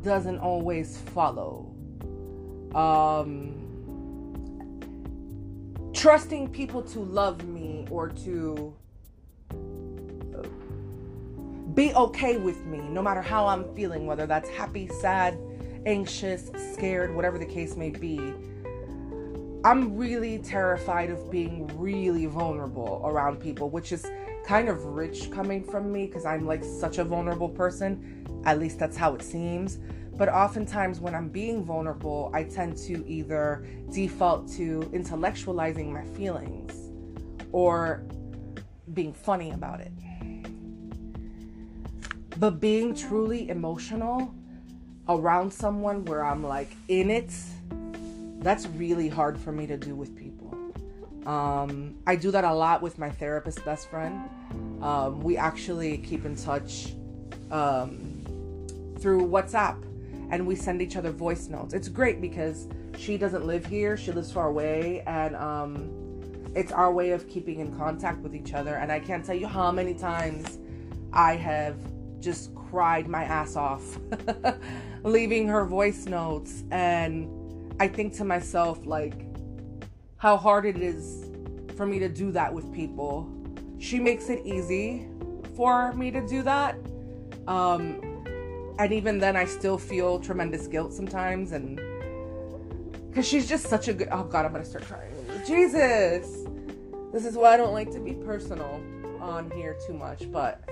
doesn't 0.04 0.40
always 0.40 0.98
follow. 0.98 1.72
Um, 2.74 3.67
trusting 5.98 6.48
people 6.50 6.84
to 6.84 7.00
love 7.00 7.44
me 7.48 7.88
or 7.89 8.10
to 8.10 8.72
uh, 9.51 10.48
be 11.74 11.92
okay 11.96 12.38
with 12.38 12.63
me 12.66 12.77
no 12.77 13.01
matter 13.01 13.22
how 13.22 13.48
I'm 13.48 13.74
feeling, 13.74 14.06
whether 14.06 14.27
that's 14.27 14.48
happy, 14.48 14.88
sad, 15.01 15.39
anxious, 15.88 16.51
scared, 16.74 17.16
whatever 17.16 17.39
the 17.39 17.48
case 17.48 17.75
may 17.75 17.89
be. 17.89 18.20
I'm 19.66 19.98
really 19.98 20.38
terrified 20.38 21.10
of 21.10 21.32
being 21.32 21.66
really 21.75 22.27
vulnerable 22.27 23.01
around 23.04 23.39
people, 23.39 23.72
which 23.72 23.92
is 23.92 24.06
kind 24.46 24.70
of 24.70 24.86
rich 24.86 25.32
coming 25.32 25.63
from 25.63 25.92
me 25.92 26.06
because 26.06 26.25
I'm 26.25 26.46
like 26.46 26.63
such 26.63 27.00
a 27.00 27.04
vulnerable 27.04 27.50
person. 27.50 28.24
At 28.46 28.60
least 28.60 28.77
that's 28.77 28.96
how 28.96 29.16
it 29.16 29.24
seems. 29.24 29.80
But 30.18 30.30
oftentimes, 30.30 31.00
when 31.00 31.14
I'm 31.14 31.30
being 31.30 31.64
vulnerable, 31.64 32.32
I 32.34 32.44
tend 32.44 32.76
to 32.78 33.08
either 33.08 33.68
default 33.92 34.52
to 34.54 34.82
intellectualizing 34.92 35.92
my 35.92 36.04
feelings 36.18 36.74
or 37.52 38.04
being 38.94 39.14
funny 39.14 39.52
about 39.52 39.80
it. 39.80 39.92
But 42.40 42.60
being 42.60 42.96
truly 42.96 43.50
emotional 43.50 44.34
around 45.08 45.52
someone 45.52 46.04
where 46.06 46.26
I'm 46.26 46.44
like 46.44 46.72
in 46.88 47.12
it, 47.12 47.32
that's 48.40 48.68
really 48.68 49.10
hard 49.10 49.40
for 49.40 49.52
me 49.52 49.68
to 49.68 49.78
do 49.78 49.96
with 49.96 50.16
people. 50.16 50.56
Um, 51.28 51.96
I 52.08 52.16
do 52.16 52.32
that 52.32 52.44
a 52.44 52.54
lot 52.54 52.82
with 52.82 52.98
my 52.98 53.12
therapist 53.12 53.64
best 53.66 53.90
friend. 53.90 54.30
Um, 54.82 55.20
we 55.20 55.38
actually 55.38 55.98
keep 56.00 56.26
in 56.26 56.36
touch 56.36 56.94
um, 57.52 58.24
through 59.00 59.28
WhatsApp 59.28 59.84
and 60.29 60.46
we 60.46 60.55
send 60.55 60.81
each 60.81 60.96
other 60.96 61.12
voice 61.12 61.48
notes. 61.48 61.74
It's 61.74 61.88
great 61.88 62.22
because 62.22 62.67
she 62.98 63.17
doesn't 63.17 63.46
live 63.46 63.65
here, 63.65 63.98
she 63.98 64.12
lives 64.12 64.31
far 64.31 64.48
away, 64.48 65.03
and 65.07 65.36
um, 65.36 66.51
it's 66.55 66.72
our 66.72 66.91
way 66.91 67.12
of 67.12 67.29
keeping 67.29 67.60
in 67.60 67.75
contact 67.77 68.19
with 68.19 68.36
each 68.36 68.53
other. 68.53 68.75
And 68.75 68.91
I 68.91 69.00
can't 69.00 69.24
tell 69.24 69.36
you 69.36 69.48
how 69.48 69.72
many 69.72 69.93
times 69.93 70.60
I 71.13 71.36
have 71.36 71.77
just 72.19 72.53
cried 72.55 73.07
my 73.07 73.24
ass 73.24 73.55
off 73.55 74.00
leaving 75.03 75.48
her 75.48 75.65
voice 75.65 76.05
notes. 76.05 76.63
And 76.72 77.74
I 77.79 77.88
think 77.88 78.13
to 78.15 78.25
myself, 78.25 78.86
like, 78.86 79.25
how 80.17 80.36
hard 80.36 80.65
it 80.65 80.77
is 80.77 81.29
for 81.75 81.86
me 81.86 82.00
to 82.00 82.10
do 82.10 82.31
that 82.31 82.51
with 82.51 82.74
people. 82.74 83.31
She 83.77 84.00
makes 84.00 84.29
it 84.29 84.43
easy 84.46 85.07
for 85.55 85.93
me 85.93 86.10
to 86.12 86.25
do 86.27 86.41
that. 86.41 86.75
Um, 87.48 88.01
and 88.79 88.93
even 88.93 89.19
then, 89.19 89.36
I 89.36 89.46
still 89.46 89.77
feel 89.77 90.19
tremendous 90.19 90.67
guilt 90.67 90.93
sometimes, 90.93 91.51
and 91.51 91.79
because 93.10 93.27
she's 93.27 93.48
just 93.50 93.67
such 93.67 93.88
a 93.88 93.93
good. 93.93 94.10
Oh 94.12 94.24
God, 94.24 94.46
I'm 94.46 94.51
gonna 94.51 94.65
start 94.65 94.86
crying. 94.86 95.13
Jesus, 95.46 96.46
this 97.12 97.25
is 97.25 97.36
why 97.36 97.53
I 97.53 97.57
don't 97.57 97.74
like 97.74 97.91
to 97.91 98.00
be 98.00 98.13
personal 98.13 98.81
on 99.19 99.50
here 99.51 99.77
too 99.86 99.93
much. 99.93 100.31
But 100.31 100.67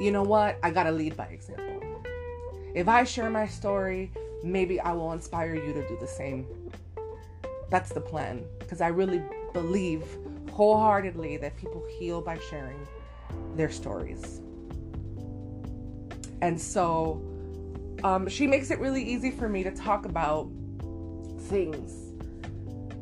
you 0.00 0.10
know 0.10 0.22
what? 0.22 0.58
I 0.62 0.70
gotta 0.70 0.92
lead 0.92 1.16
by 1.16 1.26
example. 1.26 2.02
If 2.74 2.88
I 2.88 3.04
share 3.04 3.30
my 3.30 3.46
story, 3.46 4.10
maybe 4.42 4.78
I 4.80 4.92
will 4.92 5.12
inspire 5.12 5.54
you 5.54 5.72
to 5.72 5.88
do 5.88 5.96
the 5.98 6.06
same. 6.06 6.46
That's 7.70 7.90
the 7.90 8.00
plan, 8.00 8.44
because 8.58 8.80
I 8.80 8.88
really 8.88 9.22
believe 9.52 10.04
wholeheartedly 10.50 11.38
that 11.38 11.56
people 11.56 11.84
heal 11.98 12.20
by 12.20 12.38
sharing 12.50 12.86
their 13.56 13.70
stories. 13.70 14.40
And 16.42 16.60
so 16.60 17.22
um, 18.04 18.28
she 18.28 18.46
makes 18.46 18.70
it 18.70 18.78
really 18.78 19.02
easy 19.02 19.30
for 19.30 19.48
me 19.48 19.62
to 19.62 19.70
talk 19.70 20.04
about 20.04 20.48
things 21.48 22.06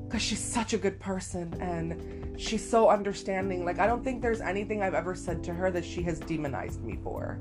because 0.07 0.23
she's 0.23 0.41
such 0.41 0.75
a 0.75 0.79
good 0.79 1.01
person 1.01 1.53
and 1.61 2.41
she's 2.41 2.69
so 2.69 2.89
understanding. 2.89 3.65
Like, 3.65 3.79
I 3.79 3.87
don't 3.87 4.05
think 4.05 4.23
there's 4.23 4.41
anything 4.41 4.83
I've 4.83 4.95
ever 4.95 5.15
said 5.15 5.43
to 5.45 5.55
her 5.55 5.71
that 5.73 5.85
she 5.85 6.03
has 6.03 6.21
demonized 6.21 6.83
me 6.85 6.99
for. 7.03 7.41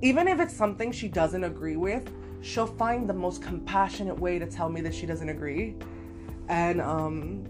Even 0.00 0.26
if 0.28 0.40
it's 0.40 0.54
something 0.54 0.90
she 0.90 1.08
doesn't 1.08 1.44
agree 1.44 1.76
with, 1.76 2.10
she'll 2.40 2.66
find 2.66 3.08
the 3.08 3.14
most 3.14 3.42
compassionate 3.42 4.18
way 4.18 4.38
to 4.38 4.46
tell 4.46 4.68
me 4.68 4.80
that 4.80 4.94
she 4.94 5.06
doesn't 5.06 5.28
agree. 5.28 5.74
And 6.48 6.80
um, 6.80 7.46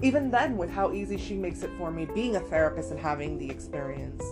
even 0.00 0.30
then, 0.30 0.56
with 0.56 0.70
how 0.70 0.92
easy 0.92 1.16
she 1.16 1.34
makes 1.34 1.62
it 1.62 1.70
for 1.78 1.90
me, 1.90 2.06
being 2.06 2.36
a 2.36 2.40
therapist 2.40 2.90
and 2.90 2.98
having 2.98 3.38
the 3.38 3.48
experience, 3.48 4.24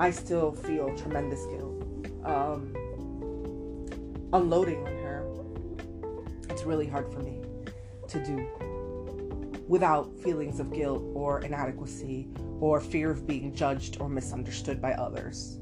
I 0.00 0.10
still 0.10 0.52
feel 0.52 0.96
tremendous 0.96 1.44
guilt 1.46 1.71
um, 2.24 2.74
unloading 4.32 4.86
on 4.86 4.96
her, 4.98 5.26
it's 6.48 6.64
really 6.64 6.86
hard 6.86 7.12
for 7.12 7.20
me 7.20 7.40
to 8.08 8.24
do. 8.24 8.46
without 9.68 10.14
feelings 10.20 10.60
of 10.60 10.70
guilt 10.72 11.02
or 11.14 11.40
inadequacy 11.40 12.28
or 12.60 12.80
fear 12.80 13.10
of 13.10 13.26
being 13.26 13.54
judged 13.54 13.96
or 14.00 14.08
misunderstood 14.08 14.82
by 14.82 14.92
others. 14.92 15.58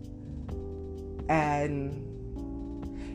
And 1.29 2.07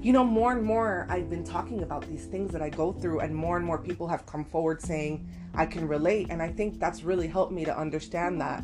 you 0.02 0.14
know, 0.14 0.24
more 0.24 0.52
and 0.52 0.64
more 0.64 1.08
I've 1.10 1.30
been 1.30 1.44
talking 1.44 1.82
about 1.82 2.08
these 2.08 2.26
things 2.28 2.52
that 2.52 2.62
I 2.62 2.70
go 2.70 2.94
through, 2.94 3.22
and 3.22 3.36
more 3.36 3.58
and 3.58 3.66
more 3.66 3.80
people 3.80 4.08
have 4.08 4.26
come 4.28 4.46
forward 4.46 4.80
saying, 4.82 5.28
I 5.56 5.66
can 5.66 5.88
relate. 5.88 6.28
And 6.30 6.42
I 6.44 6.50
think 6.50 6.80
that's 6.80 7.04
really 7.04 7.28
helped 7.28 7.52
me 7.52 7.66
to 7.66 7.76
understand 7.78 8.40
that 8.40 8.64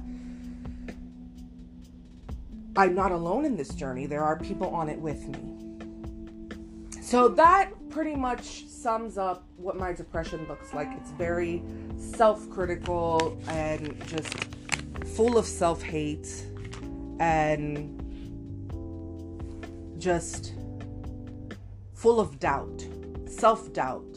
I'm 2.76 2.96
not 2.96 3.12
alone 3.12 3.46
in 3.46 3.58
this 3.58 3.70
journey. 3.76 4.06
There 4.06 4.24
are 4.24 4.38
people 4.40 4.70
on 4.74 4.90
it 4.90 5.00
with 5.00 5.28
me. 5.28 5.62
So 7.02 7.28
that 7.28 7.72
pretty 7.90 8.16
much 8.16 8.66
sums 8.68 9.18
up 9.18 9.46
what 9.58 9.78
my 9.78 9.92
depression 9.92 10.46
looks 10.48 10.74
like. 10.74 10.88
It's 10.98 11.12
very 11.12 11.62
self 11.98 12.50
critical 12.50 13.38
and 13.48 14.02
just 14.08 14.34
full 15.16 15.38
of 15.38 15.46
self 15.46 15.82
hate 15.82 16.46
and 17.20 17.98
just 19.98 20.54
full 21.94 22.20
of 22.20 22.40
doubt, 22.40 22.86
self 23.28 23.74
doubt, 23.74 24.08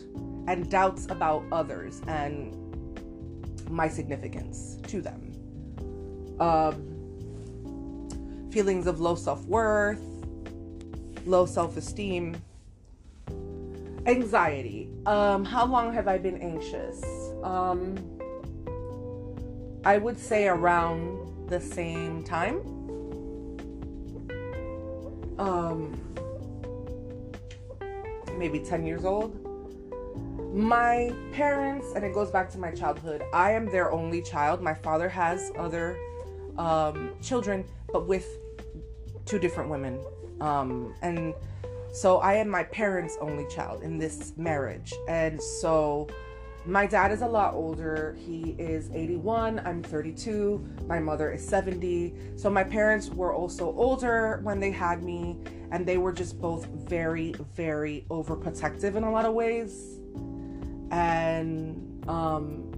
and 0.47 0.71
doubts 0.71 1.07
about 1.11 1.43
others 1.51 2.01
and 2.07 2.57
my 3.69 3.89
significance 3.89 4.79
to 4.87 5.03
them. 5.03 5.33
Um, 6.39 6.94
feelings 8.55 8.87
of 8.87 9.01
low 9.01 9.17
self 9.17 9.45
worth, 9.47 10.01
low 11.27 11.45
self 11.45 11.77
esteem, 11.77 12.37
anxiety. 14.07 14.89
Um, 15.07 15.45
how 15.45 15.67
long 15.67 15.93
have 15.93 16.07
I 16.07 16.19
been 16.19 16.41
anxious? 16.41 17.03
Um, 17.43 17.97
I 19.85 19.99
would 19.99 20.17
say 20.17 20.47
around 20.47 21.49
the 21.49 21.61
same 21.61 22.23
time. 22.23 22.61
Um, 25.37 26.01
maybe 28.39 28.61
10 28.61 28.87
years 28.87 29.05
old. 29.05 29.35
My 30.55 31.13
parents, 31.33 31.89
and 31.97 32.05
it 32.05 32.15
goes 32.15 32.31
back 32.31 32.51
to 32.53 32.59
my 32.59 32.71
childhood, 32.71 33.25
I 33.33 33.51
am 33.51 33.67
their 33.67 33.91
only 33.91 34.23
child. 34.23 34.63
My 34.63 34.75
father 34.75 35.09
has 35.09 35.51
other 35.59 35.99
um, 36.57 37.11
children, 37.21 37.65
but 37.93 38.07
with 38.07 38.25
two 39.25 39.39
different 39.39 39.71
women. 39.71 40.01
Um, 40.41 40.95
and 41.03 41.35
so 41.93 42.19
I 42.19 42.35
am 42.35 42.49
my 42.49 42.65
parents' 42.65 43.17
only 43.21 43.47
child 43.47 43.83
in 43.83 43.99
this 43.99 44.33
marriage. 44.37 44.93
And 45.09 45.41
so 45.41 46.09
my 46.67 46.87
dad 46.87 47.13
is 47.13 47.23
a 47.23 47.27
lot 47.27 47.55
older. 47.55 48.17
He 48.19 48.57
is 48.59 48.91
81. 48.93 49.61
I'm 49.65 49.83
32. 49.83 50.67
My 50.87 50.99
mother 50.99 51.31
is 51.31 51.47
70. 51.47 52.15
So 52.37 52.49
my 52.49 52.65
parents 52.65 53.11
were 53.11 53.35
also 53.35 53.75
older 53.77 54.41
when 54.43 54.61
they 54.61 54.71
had 54.71 55.03
me. 55.03 55.39
And 55.71 55.87
they 55.87 55.99
were 55.99 56.13
just 56.13 56.41
both 56.41 56.67
very, 56.67 57.35
very 57.55 58.07
overprotective 58.11 58.97
in 58.97 59.05
a 59.05 59.11
lot 59.11 59.25
of 59.25 59.35
ways. 59.35 60.01
And 60.91 62.05
um, 62.09 62.73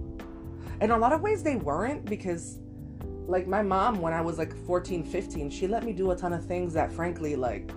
in 0.81 0.91
a 0.91 0.97
lot 0.97 1.13
of 1.13 1.21
ways, 1.21 1.41
they 1.41 1.55
weren't 1.55 2.05
because 2.05 2.59
like 3.27 3.47
my 3.47 3.61
mom 3.61 4.01
when 4.01 4.13
i 4.13 4.21
was 4.21 4.37
like 4.37 4.55
14 4.65 5.03
15 5.03 5.49
she 5.49 5.67
let 5.67 5.83
me 5.83 5.93
do 5.93 6.11
a 6.11 6.15
ton 6.15 6.33
of 6.33 6.45
things 6.45 6.73
that 6.73 6.91
frankly 6.91 7.35
like 7.35 7.71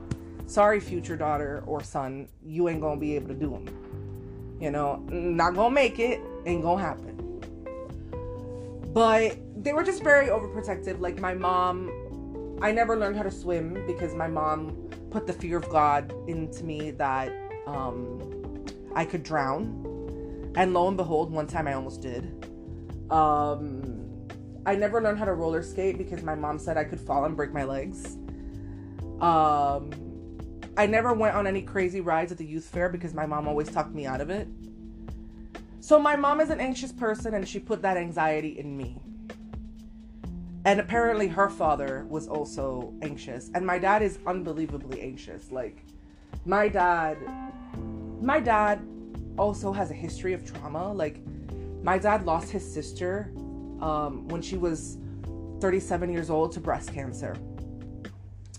sorry 0.46 0.80
future 0.80 1.16
daughter 1.16 1.62
or 1.66 1.82
son 1.82 2.28
you 2.42 2.68
ain't 2.68 2.80
gonna 2.80 3.00
be 3.00 3.14
able 3.16 3.28
to 3.28 3.34
do 3.34 3.50
them 3.50 3.66
you 4.60 4.70
know 4.70 4.96
not 5.10 5.54
gonna 5.54 5.74
make 5.74 5.98
it 5.98 6.20
ain't 6.46 6.62
gonna 6.62 6.82
happen. 6.82 7.16
But 8.92 9.38
they 9.62 9.72
were 9.72 9.84
just 9.84 10.02
very 10.02 10.26
overprotective. 10.26 11.00
Like 11.00 11.20
my 11.20 11.34
mom 11.34 11.90
i 12.62 12.70
never 12.70 12.96
learned 12.96 13.16
how 13.16 13.22
to 13.22 13.30
swim 13.30 13.82
because 13.86 14.14
my 14.14 14.28
mom 14.28 14.90
put 15.10 15.26
the 15.26 15.32
fear 15.32 15.56
of 15.56 15.68
god 15.70 16.12
into 16.28 16.62
me 16.62 16.90
that 16.92 17.32
um, 17.66 18.64
i 18.94 19.04
could 19.04 19.22
drown. 19.22 19.86
And 20.56 20.74
lo 20.74 20.88
and 20.88 20.96
behold 20.96 21.32
one 21.32 21.46
time 21.46 21.66
i 21.66 21.74
almost 21.74 22.02
did. 22.02 22.46
Um, 23.10 23.89
I 24.70 24.76
never 24.76 25.02
learned 25.02 25.18
how 25.18 25.24
to 25.24 25.34
roller 25.34 25.64
skate 25.64 25.98
because 25.98 26.22
my 26.22 26.36
mom 26.36 26.56
said 26.56 26.76
I 26.76 26.84
could 26.84 27.00
fall 27.00 27.24
and 27.24 27.36
break 27.36 27.52
my 27.52 27.64
legs. 27.64 28.18
Um, 29.20 29.90
I 30.76 30.86
never 30.86 31.12
went 31.12 31.34
on 31.34 31.48
any 31.48 31.60
crazy 31.60 32.00
rides 32.00 32.30
at 32.30 32.38
the 32.38 32.46
youth 32.46 32.66
fair 32.66 32.88
because 32.88 33.12
my 33.12 33.26
mom 33.26 33.48
always 33.48 33.68
talked 33.68 33.92
me 33.92 34.06
out 34.06 34.20
of 34.20 34.30
it. 34.30 34.46
So 35.80 35.98
my 35.98 36.14
mom 36.14 36.40
is 36.40 36.50
an 36.50 36.60
anxious 36.60 36.92
person 36.92 37.34
and 37.34 37.48
she 37.48 37.58
put 37.58 37.82
that 37.82 37.96
anxiety 37.96 38.60
in 38.60 38.76
me. 38.76 38.96
And 40.64 40.78
apparently 40.78 41.26
her 41.26 41.48
father 41.48 42.06
was 42.08 42.28
also 42.28 42.94
anxious 43.02 43.50
and 43.56 43.66
my 43.66 43.76
dad 43.76 44.02
is 44.02 44.20
unbelievably 44.24 45.00
anxious. 45.00 45.50
Like 45.50 45.84
my 46.44 46.68
dad 46.68 47.18
my 48.20 48.38
dad 48.38 48.86
also 49.36 49.72
has 49.72 49.90
a 49.90 49.94
history 49.94 50.32
of 50.32 50.44
trauma. 50.44 50.92
Like 50.92 51.20
my 51.82 51.98
dad 51.98 52.24
lost 52.24 52.50
his 52.50 52.72
sister 52.72 53.32
um, 53.80 54.28
when 54.28 54.42
she 54.42 54.56
was 54.56 54.98
37 55.60 56.12
years 56.12 56.30
old 56.30 56.52
to 56.52 56.60
breast 56.60 56.92
cancer. 56.92 57.36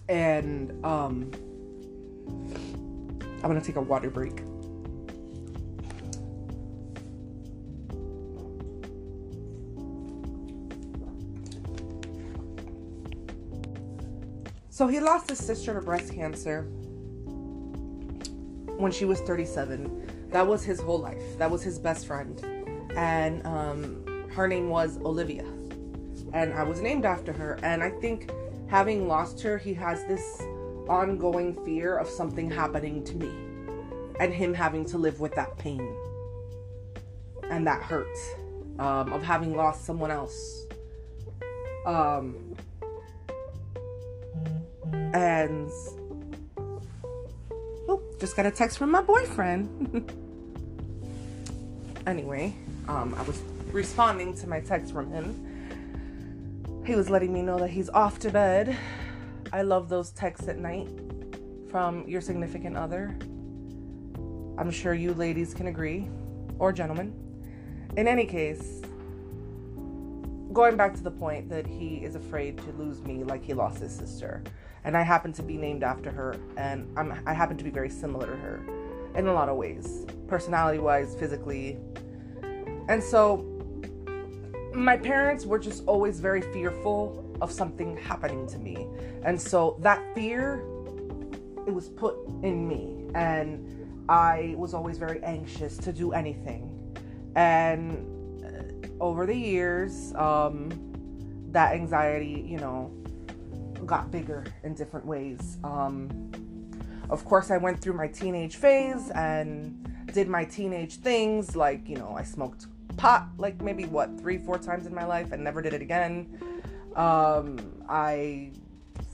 And 0.09 0.71
um, 0.85 1.31
I'm 3.43 3.49
gonna 3.49 3.61
take 3.61 3.75
a 3.77 3.81
water 3.81 4.09
break. 4.09 4.43
So 14.69 14.87
he 14.87 14.99
lost 14.99 15.29
his 15.29 15.37
sister 15.37 15.75
to 15.75 15.81
breast 15.81 16.11
cancer 16.13 16.63
when 18.77 18.91
she 18.91 19.05
was 19.05 19.19
37. 19.21 20.29
That 20.31 20.47
was 20.47 20.63
his 20.63 20.79
whole 20.79 20.97
life. 20.97 21.37
That 21.37 21.51
was 21.51 21.61
his 21.61 21.77
best 21.77 22.07
friend. 22.07 22.43
And 22.95 23.45
um, 23.45 24.00
her 24.33 24.47
name 24.47 24.69
was 24.69 24.97
Olivia. 24.99 25.45
And 26.33 26.53
I 26.53 26.63
was 26.63 26.81
named 26.81 27.05
after 27.05 27.33
her. 27.33 27.59
And 27.63 27.83
I 27.83 27.89
think 27.89 28.31
having 28.67 29.07
lost 29.07 29.41
her, 29.41 29.57
he 29.57 29.73
has 29.75 30.05
this 30.05 30.41
ongoing 30.87 31.63
fear 31.65 31.97
of 31.97 32.07
something 32.07 32.49
happening 32.49 33.03
to 33.03 33.15
me 33.15 33.29
and 34.19 34.33
him 34.33 34.53
having 34.53 34.85
to 34.85 34.97
live 34.97 35.19
with 35.19 35.33
that 35.35 35.57
pain 35.57 35.95
and 37.49 37.65
that 37.67 37.81
hurt 37.81 38.17
um, 38.79 39.11
of 39.11 39.23
having 39.23 39.55
lost 39.55 39.85
someone 39.85 40.11
else. 40.11 40.65
Um, 41.85 42.55
and 45.13 45.69
oh, 47.89 48.01
just 48.19 48.35
got 48.35 48.45
a 48.45 48.51
text 48.51 48.77
from 48.77 48.91
my 48.91 49.01
boyfriend. 49.01 50.11
anyway, 52.07 52.53
um, 52.87 53.13
I 53.17 53.23
was 53.23 53.41
responding 53.71 54.33
to 54.35 54.47
my 54.47 54.59
text 54.59 54.91
from 54.91 55.11
him. 55.11 56.83
He 56.85 56.95
was 56.95 57.09
letting 57.09 57.31
me 57.31 57.41
know 57.41 57.59
that 57.59 57.69
he's 57.69 57.89
off 57.89 58.19
to 58.19 58.29
bed. 58.29 58.77
I 59.53 59.61
love 59.61 59.89
those 59.89 60.11
texts 60.11 60.47
at 60.47 60.57
night 60.57 60.89
from 61.69 62.07
your 62.07 62.21
significant 62.21 62.75
other. 62.75 63.15
I'm 64.57 64.71
sure 64.71 64.93
you 64.93 65.13
ladies 65.13 65.53
can 65.53 65.67
agree, 65.67 66.09
or 66.59 66.73
gentlemen. 66.73 67.13
In 67.97 68.07
any 68.07 68.25
case, 68.25 68.81
going 70.53 70.75
back 70.75 70.93
to 70.95 71.03
the 71.03 71.11
point 71.11 71.49
that 71.49 71.65
he 71.65 71.95
is 71.97 72.15
afraid 72.15 72.57
to 72.57 72.71
lose 72.73 73.01
me 73.01 73.23
like 73.23 73.43
he 73.43 73.53
lost 73.53 73.79
his 73.79 73.95
sister. 73.95 74.43
And 74.83 74.97
I 74.97 75.03
happen 75.03 75.31
to 75.33 75.43
be 75.43 75.57
named 75.57 75.83
after 75.83 76.11
her, 76.11 76.35
and 76.57 76.91
I'm, 76.97 77.13
I 77.25 77.33
happen 77.33 77.57
to 77.57 77.63
be 77.63 77.69
very 77.69 77.89
similar 77.89 78.25
to 78.25 78.35
her 78.35 78.59
in 79.15 79.27
a 79.27 79.33
lot 79.33 79.49
of 79.49 79.55
ways, 79.55 80.05
personality 80.27 80.79
wise, 80.79 81.15
physically. 81.15 81.77
And 82.87 83.03
so 83.03 83.45
my 84.73 84.97
parents 84.97 85.45
were 85.45 85.59
just 85.59 85.83
always 85.85 86.19
very 86.19 86.41
fearful 86.41 87.25
of 87.41 87.51
something 87.51 87.97
happening 87.97 88.47
to 88.47 88.57
me. 88.57 88.87
And 89.23 89.39
so 89.39 89.77
that 89.81 90.01
fear 90.15 90.63
it 91.67 91.73
was 91.73 91.89
put 91.89 92.15
in 92.43 92.67
me 92.67 93.05
and 93.13 94.05
I 94.09 94.55
was 94.57 94.73
always 94.73 94.97
very 94.97 95.23
anxious 95.23 95.77
to 95.77 95.93
do 95.93 96.11
anything. 96.11 96.69
And 97.35 98.43
uh, 98.43 99.03
over 99.03 99.25
the 99.25 99.35
years, 99.35 100.13
um, 100.15 100.69
that 101.51 101.73
anxiety, 101.73 102.45
you 102.47 102.57
know, 102.57 102.91
got 103.85 104.11
bigger 104.11 104.45
in 104.63 104.73
different 104.73 105.05
ways. 105.05 105.57
Um, 105.63 106.31
of 107.09 107.25
course, 107.25 107.51
I 107.51 107.57
went 107.57 107.81
through 107.81 107.93
my 107.93 108.07
teenage 108.07 108.55
phase 108.55 109.09
and 109.11 109.77
did 110.13 110.27
my 110.27 110.45
teenage 110.45 110.95
things 110.95 111.55
like, 111.55 111.87
you 111.87 111.97
know, 111.97 112.15
I 112.17 112.23
smoked 112.23 112.67
pot 112.97 113.27
like 113.37 113.61
maybe 113.61 113.85
what 113.85 114.19
three, 114.19 114.37
four 114.37 114.57
times 114.57 114.85
in 114.85 114.93
my 114.93 115.05
life 115.05 115.31
and 115.31 115.43
never 115.43 115.61
did 115.61 115.73
it 115.73 115.81
again. 115.81 116.39
Um, 116.95 117.83
I 117.87 118.51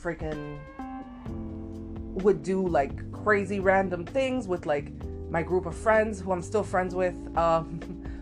freaking 0.01 0.57
would 2.23 2.43
do 2.43 2.67
like 2.67 3.11
crazy 3.11 3.59
random 3.59 4.05
things 4.05 4.47
with 4.47 4.65
like 4.65 4.91
my 5.29 5.43
group 5.43 5.65
of 5.65 5.75
friends 5.75 6.19
who 6.19 6.31
I'm 6.31 6.41
still 6.41 6.63
friends 6.63 6.95
with. 6.95 7.15
Um, 7.37 7.79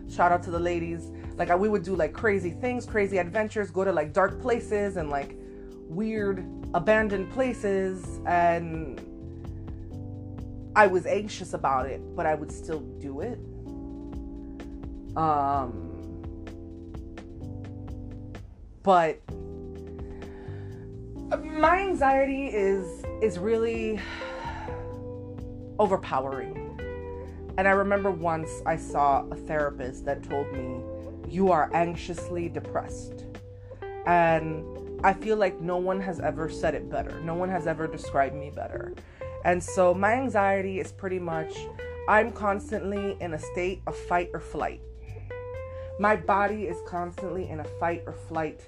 Shout 0.10 0.32
out 0.32 0.44
to 0.44 0.52
the 0.52 0.60
ladies. 0.60 1.12
Like 1.36 1.56
we 1.58 1.68
would 1.68 1.84
do 1.84 1.96
like 1.96 2.14
crazy 2.14 2.52
things, 2.52 2.86
crazy 2.86 3.18
adventures, 3.18 3.72
go 3.72 3.84
to 3.84 3.92
like 3.92 4.14
dark 4.14 4.42
places 4.42 4.98
and 4.98 5.10
like 5.10 5.36
weird 5.88 6.46
abandoned 6.74 7.32
places 7.32 8.20
and 8.26 9.02
I 10.76 10.88
was 10.88 11.06
anxious 11.06 11.54
about 11.54 11.86
it, 11.86 12.02
but 12.16 12.26
I 12.26 12.36
would 12.36 12.52
still 12.52 12.82
do 13.00 13.22
it. 13.22 13.40
Um 15.16 15.92
but 18.84 19.20
my 21.44 21.80
anxiety 21.80 22.48
is 22.48 23.04
is 23.22 23.40
really 23.40 24.00
overpowering. 25.80 26.62
And 27.58 27.68
I 27.68 27.72
remember 27.72 28.12
once 28.12 28.50
I 28.66 28.76
saw 28.76 29.26
a 29.32 29.36
therapist 29.36 30.06
that 30.06 30.24
told 30.24 30.52
me, 30.52 30.82
You 31.28 31.52
are 31.52 31.70
anxiously 31.74 32.50
depressed. 32.50 33.26
And 34.06 34.64
I 35.04 35.14
feel 35.14 35.38
like 35.38 35.60
no 35.62 35.78
one 35.78 36.00
has 36.02 36.20
ever 36.20 36.50
said 36.50 36.76
it 36.76 36.90
better. 36.90 37.20
No 37.22 37.34
one 37.34 37.50
has 37.50 37.68
ever 37.68 37.88
described 37.88 38.36
me 38.36 38.52
better. 38.52 38.94
And 39.46 39.64
so 39.64 39.94
my 39.94 40.14
anxiety 40.14 40.80
is 40.80 40.92
pretty 40.92 41.20
much 41.20 41.56
I'm 42.08 42.32
constantly 42.32 43.18
in 43.20 43.34
a 43.34 43.40
state 43.40 43.82
of 43.88 43.96
fight 43.96 44.30
or 44.34 44.40
flight. 44.40 44.82
My 45.98 46.16
body 46.16 46.64
is 46.64 46.78
constantly 46.86 47.50
in 47.50 47.62
a 47.62 47.64
fight 47.80 48.04
or 48.06 48.14
flight 48.14 48.62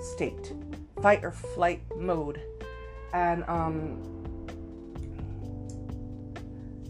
state, 0.00 0.52
fight 1.02 1.24
or 1.24 1.32
flight 1.32 1.82
mode. 1.96 2.40
And 3.12 3.44
um, 3.48 4.02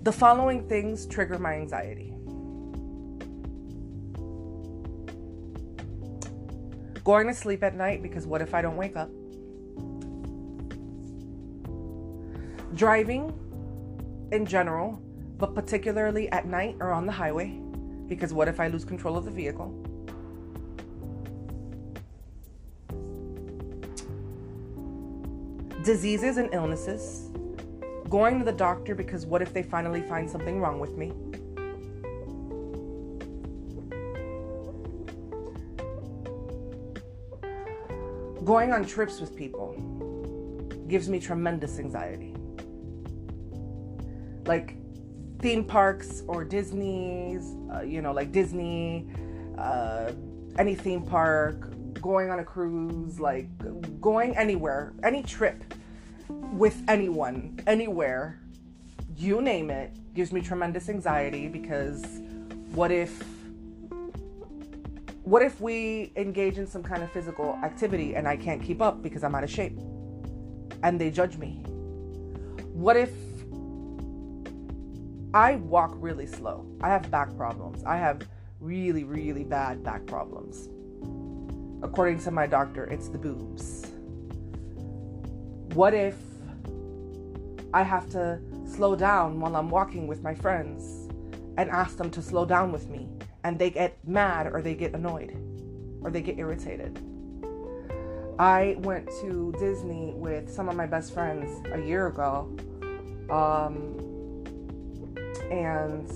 the 0.03 0.13
following 0.13 0.69
things 0.69 1.07
trigger 1.07 1.39
my 1.39 1.55
anxiety 1.55 2.13
going 7.07 7.29
to 7.29 7.35
sleep 7.35 7.63
at 7.63 7.77
night 7.77 8.03
because 8.03 8.27
what 8.27 8.43
if 8.43 8.53
I 8.53 8.61
don't 8.61 8.77
wake 8.77 8.97
up? 8.97 9.09
Driving 12.75 13.33
in 14.33 14.45
general, 14.45 15.01
but 15.39 15.55
particularly 15.55 16.29
at 16.33 16.47
night 16.47 16.77
or 16.81 16.91
on 16.91 17.07
the 17.07 17.13
highway 17.13 17.61
because 18.09 18.33
what 18.33 18.49
if 18.49 18.61
I 18.61 18.69
lose 18.69 18.85
control 18.85 19.17
of 19.17 19.25
the 19.25 19.31
vehicle? 19.31 19.71
Diseases 25.83 26.37
and 26.37 26.53
illnesses. 26.53 27.31
Going 28.09 28.39
to 28.39 28.45
the 28.45 28.53
doctor 28.53 28.95
because 28.95 29.27
what 29.27 29.43
if 29.43 29.53
they 29.53 29.63
finally 29.63 30.03
find 30.03 30.29
something 30.29 30.61
wrong 30.61 30.79
with 30.79 30.97
me? 30.97 31.13
Going 38.45 38.73
on 38.73 38.87
trips 38.87 39.21
with 39.21 39.35
people 39.35 39.75
gives 40.87 41.09
me 41.09 41.19
tremendous 41.19 41.81
anxiety. 41.81 42.33
Like 44.47 44.77
theme 45.41 45.65
parks 45.65 46.23
or 46.29 46.45
Disney's, 46.45 47.57
uh, 47.77 47.83
you 47.83 48.03
know, 48.03 48.13
like 48.13 48.33
Disney, 48.33 49.07
uh, 49.59 50.13
any 50.59 50.75
theme 50.75 51.03
park, 51.03 51.73
going 52.01 52.31
on 52.31 52.39
a 52.39 52.45
cruise, 52.45 53.19
like 53.21 53.49
going 54.01 54.37
anywhere, 54.37 54.95
any 55.03 55.23
trip 55.23 55.75
with 56.29 56.83
anyone, 56.89 57.59
anywhere, 57.67 58.41
you 59.17 59.41
name 59.41 59.71
it, 59.71 59.93
gives 60.15 60.33
me 60.33 60.41
tremendous 60.41 60.89
anxiety 60.89 61.49
because 61.49 62.05
what 62.73 62.91
if 62.91 63.23
what 65.23 65.43
if 65.43 65.61
we 65.61 66.13
engage 66.15 66.57
in 66.57 66.67
some 66.69 66.85
kind 66.85 67.03
of 67.03 67.11
physical 67.11 67.59
activity 67.65 68.15
and 68.15 68.29
I 68.29 68.37
can't 68.37 68.63
keep 68.63 68.81
up 68.81 69.03
because 69.03 69.25
I'm 69.25 69.35
out 69.35 69.43
of 69.43 69.51
shape 69.51 69.77
and 70.85 71.01
they 71.01 71.11
judge 71.11 71.37
me? 71.37 71.65
What 72.73 72.97
if 72.97 73.11
I 75.35 75.57
walk 75.57 75.95
really 75.97 76.27
slow? 76.27 76.67
I 76.81 76.89
have 76.89 77.11
back 77.11 77.37
problems. 77.37 77.83
I 77.85 77.97
have 77.97 78.23
really, 78.61 79.05
really 79.05 79.45
bad 79.45 79.83
back 79.83 80.07
problems. 80.07 80.69
According 81.83 82.21
to 82.21 82.31
my 82.31 82.47
doctor, 82.47 82.85
it's 82.85 83.09
the 83.09 83.19
boobs. 83.19 83.87
What 85.75 85.95
if 85.95 86.17
I 87.75 87.83
have 87.83 88.09
to 88.11 88.41
slow 88.67 88.97
down 88.97 89.41
while 89.41 89.57
I'm 89.57 89.69
walking 89.69 90.07
with 90.07 90.23
my 90.23 90.35
friends 90.35 91.09
and 91.59 91.71
ask 91.71 91.97
them 91.97 92.11
to 92.11 92.23
slow 92.23 92.47
down 92.47 92.73
with 92.73 92.89
me? 92.89 93.09
and 93.47 93.61
they 93.61 93.71
get 93.71 93.97
mad 94.05 94.49
or 94.53 94.61
they 94.61 94.75
get 94.75 94.93
annoyed 94.93 95.33
or 96.03 96.11
they 96.11 96.21
get 96.21 96.37
irritated. 96.37 96.99
I 98.41 98.75
went 98.81 99.09
to 99.21 99.55
Disney 99.61 100.15
with 100.17 100.53
some 100.53 100.69
of 100.69 100.75
my 100.75 100.85
best 100.85 101.15
friends 101.15 101.63
a 101.73 101.81
year 101.81 102.09
ago. 102.09 102.51
Um, 103.31 103.97
and 105.51 106.11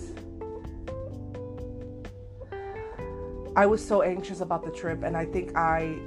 I 3.57 3.67
was 3.67 3.87
so 3.87 4.03
anxious 4.03 4.41
about 4.41 4.65
the 4.65 4.71
trip, 4.71 5.03
and 5.03 5.17
I 5.17 5.25
think 5.25 5.57
I 5.57 5.99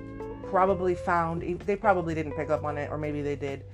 probably 0.49 0.95
found 0.95 1.41
they 1.65 1.75
probably 1.75 2.15
didn't 2.15 2.33
pick 2.33 2.49
up 2.49 2.63
on 2.63 2.77
it, 2.77 2.89
or 2.89 2.97
maybe 2.97 3.21
they 3.21 3.35
did. 3.35 3.65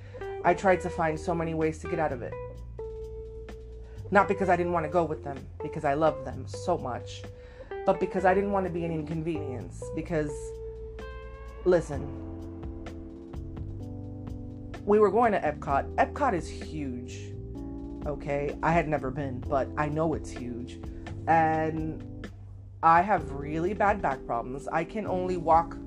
I 0.44 0.54
tried 0.54 0.82
to 0.82 0.90
find 0.90 1.20
so 1.20 1.36
many 1.36 1.54
ways 1.54 1.78
to 1.80 1.90
get 1.90 2.00
out 2.00 2.12
of 2.12 2.22
it. 2.22 2.34
Not 4.12 4.28
because 4.28 4.50
I 4.50 4.56
didn't 4.56 4.72
want 4.72 4.86
to 4.86 4.90
go 4.90 5.04
with 5.04 5.24
them, 5.24 5.38
because 5.62 5.86
I 5.86 5.94
love 5.94 6.26
them 6.26 6.48
so 6.48 6.78
much, 6.78 7.24
but 7.86 8.00
because 8.00 8.26
I 8.26 8.34
didn't 8.34 8.52
want 8.52 8.66
to 8.66 8.72
be 8.72 8.86
an 8.86 8.92
inconvenience. 8.92 9.84
Because, 9.96 10.32
listen, 11.64 12.08
we 14.86 14.98
were 14.98 15.12
going 15.12 15.32
to 15.34 15.40
Epcot. 15.40 15.94
Epcot 15.96 16.34
is 16.34 16.48
huge, 16.48 17.34
okay? 18.06 18.56
I 18.64 18.72
had 18.72 18.88
never 18.88 19.12
been, 19.12 19.40
but 19.42 19.68
I 19.78 19.88
know 19.90 20.14
it's 20.14 20.30
huge. 20.30 20.80
And 21.28 22.28
I 22.82 23.02
have 23.02 23.32
really 23.32 23.74
bad 23.74 24.02
back 24.02 24.26
problems. 24.26 24.68
I 24.68 24.84
can 24.84 25.06
only 25.06 25.38
walk 25.38 25.78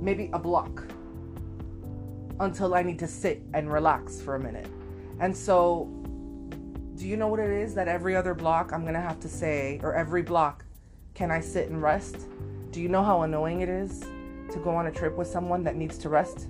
maybe 0.00 0.30
a 0.32 0.38
block 0.38 0.84
until 2.40 2.74
I 2.74 2.82
need 2.82 2.98
to 3.00 3.08
sit 3.08 3.42
and 3.54 3.72
relax 3.72 4.20
for 4.20 4.34
a 4.34 4.40
minute. 4.40 4.66
And 5.20 5.36
so, 5.36 5.88
do 6.96 7.06
you 7.06 7.16
know 7.16 7.28
what 7.28 7.40
it 7.40 7.50
is 7.50 7.74
that 7.74 7.88
every 7.88 8.16
other 8.16 8.34
block 8.34 8.72
I'm 8.72 8.84
gonna 8.84 9.00
have 9.00 9.20
to 9.20 9.28
say, 9.28 9.80
or 9.82 9.94
every 9.94 10.22
block 10.22 10.64
can 11.14 11.30
I 11.30 11.40
sit 11.40 11.68
and 11.68 11.82
rest? 11.82 12.26
Do 12.70 12.80
you 12.80 12.88
know 12.88 13.02
how 13.02 13.22
annoying 13.22 13.60
it 13.60 13.68
is 13.68 14.00
to 14.00 14.58
go 14.62 14.70
on 14.70 14.86
a 14.86 14.90
trip 14.90 15.16
with 15.16 15.28
someone 15.28 15.62
that 15.64 15.76
needs 15.76 15.98
to 15.98 16.08
rest? 16.08 16.48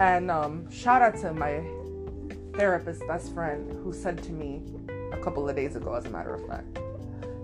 And 0.00 0.30
um, 0.30 0.70
shout 0.70 1.02
out 1.02 1.16
to 1.20 1.32
my 1.32 1.62
therapist 2.58 3.06
best 3.06 3.32
friend 3.32 3.70
who 3.84 3.92
said 3.92 4.20
to 4.24 4.32
me 4.32 4.60
a 5.12 5.16
couple 5.18 5.48
of 5.48 5.54
days 5.54 5.76
ago, 5.76 5.94
as 5.94 6.04
a 6.06 6.10
matter 6.10 6.34
of 6.34 6.44
fact, 6.48 6.80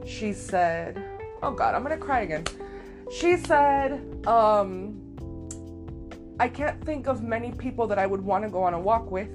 she 0.04 0.32
said, 0.32 1.00
Oh 1.40 1.52
God, 1.52 1.74
I'm 1.74 1.84
gonna 1.84 1.96
cry 1.96 2.22
again. 2.22 2.44
She 3.12 3.36
said, 3.36 4.26
um, 4.26 5.00
I 6.40 6.48
can't 6.48 6.84
think 6.84 7.06
of 7.06 7.22
many 7.22 7.52
people 7.52 7.86
that 7.86 7.98
I 7.98 8.06
would 8.06 8.22
want 8.22 8.42
to 8.42 8.50
go 8.50 8.64
on 8.64 8.74
a 8.74 8.80
walk 8.80 9.10
with 9.10 9.28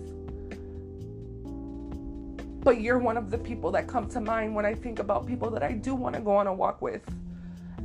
but 2.62 2.82
you're 2.82 3.00
one 3.00 3.18
of 3.18 3.32
the 3.32 3.38
people 3.38 3.72
that 3.72 3.88
come 3.88 4.08
to 4.10 4.20
mind 4.20 4.54
when 4.54 4.66
I 4.66 4.76
think 4.76 5.00
about 5.00 5.26
people 5.26 5.50
that 5.52 5.64
I 5.64 5.72
do 5.72 5.96
want 5.96 6.16
to 6.16 6.22
go 6.22 6.36
on 6.36 6.48
a 6.48 6.54
walk 6.54 6.82
with. 6.82 7.02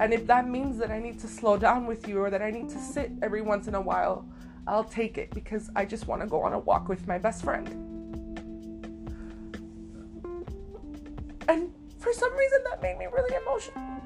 And 0.00 0.12
if 0.12 0.26
that 0.26 0.48
means 0.48 0.78
that 0.78 0.90
I 0.90 0.98
need 0.98 1.20
to 1.20 1.28
slow 1.28 1.56
down 1.56 1.86
with 1.86 2.08
you 2.08 2.20
or 2.20 2.28
that 2.28 2.42
I 2.42 2.50
need 2.50 2.68
to 2.70 2.78
sit 2.78 3.12
every 3.22 3.40
once 3.40 3.68
in 3.68 3.76
a 3.76 3.80
while, 3.80 4.26
I'll 4.66 4.84
take 4.84 5.18
it 5.18 5.30
because 5.30 5.70
I 5.76 5.84
just 5.84 6.06
want 6.06 6.22
to 6.22 6.26
go 6.26 6.42
on 6.42 6.52
a 6.52 6.58
walk 6.58 6.88
with 6.88 7.06
my 7.06 7.18
best 7.18 7.44
friend. 7.44 7.68
And 11.48 11.72
for 11.98 12.12
some 12.12 12.34
reason, 12.36 12.58
that 12.70 12.82
made 12.82 12.98
me 12.98 13.06
really 13.06 13.34
emotional. 13.42 14.00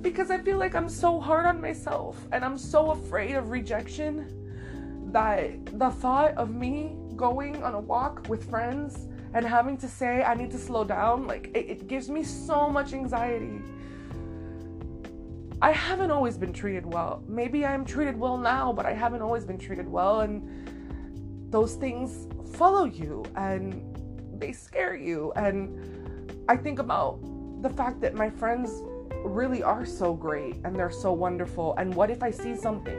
Because 0.00 0.30
I 0.30 0.38
feel 0.38 0.58
like 0.58 0.74
I'm 0.74 0.88
so 0.88 1.20
hard 1.20 1.46
on 1.46 1.60
myself 1.60 2.26
and 2.32 2.44
I'm 2.44 2.58
so 2.58 2.90
afraid 2.90 3.34
of 3.34 3.50
rejection 3.50 4.26
that 5.12 5.78
the 5.78 5.90
thought 5.90 6.32
of 6.34 6.54
me 6.54 6.96
going 7.14 7.62
on 7.62 7.74
a 7.74 7.80
walk 7.80 8.26
with 8.28 8.48
friends 8.48 9.06
and 9.34 9.46
having 9.46 9.76
to 9.78 9.88
say 9.88 10.22
I 10.22 10.34
need 10.34 10.50
to 10.50 10.58
slow 10.58 10.84
down, 10.84 11.26
like 11.26 11.50
it, 11.54 11.68
it 11.68 11.88
gives 11.88 12.08
me 12.08 12.22
so 12.22 12.68
much 12.68 12.92
anxiety. 12.94 13.60
I 15.62 15.70
haven't 15.70 16.10
always 16.10 16.36
been 16.36 16.52
treated 16.52 16.84
well. 16.84 17.22
Maybe 17.28 17.64
I'm 17.64 17.84
treated 17.84 18.18
well 18.18 18.36
now, 18.36 18.72
but 18.72 18.84
I 18.84 18.92
haven't 18.92 19.22
always 19.22 19.44
been 19.44 19.58
treated 19.58 19.88
well. 19.88 20.22
And 20.22 20.42
those 21.52 21.76
things 21.76 22.26
follow 22.56 22.82
you 22.84 23.24
and 23.36 23.80
they 24.40 24.50
scare 24.50 24.96
you. 24.96 25.32
And 25.36 26.34
I 26.48 26.56
think 26.56 26.80
about 26.80 27.20
the 27.62 27.70
fact 27.70 28.00
that 28.00 28.12
my 28.12 28.28
friends 28.28 28.82
really 29.24 29.62
are 29.62 29.86
so 29.86 30.14
great 30.14 30.56
and 30.64 30.74
they're 30.74 30.90
so 30.90 31.12
wonderful. 31.12 31.76
And 31.76 31.94
what 31.94 32.10
if 32.10 32.24
I 32.24 32.32
see 32.32 32.56
something? 32.56 32.98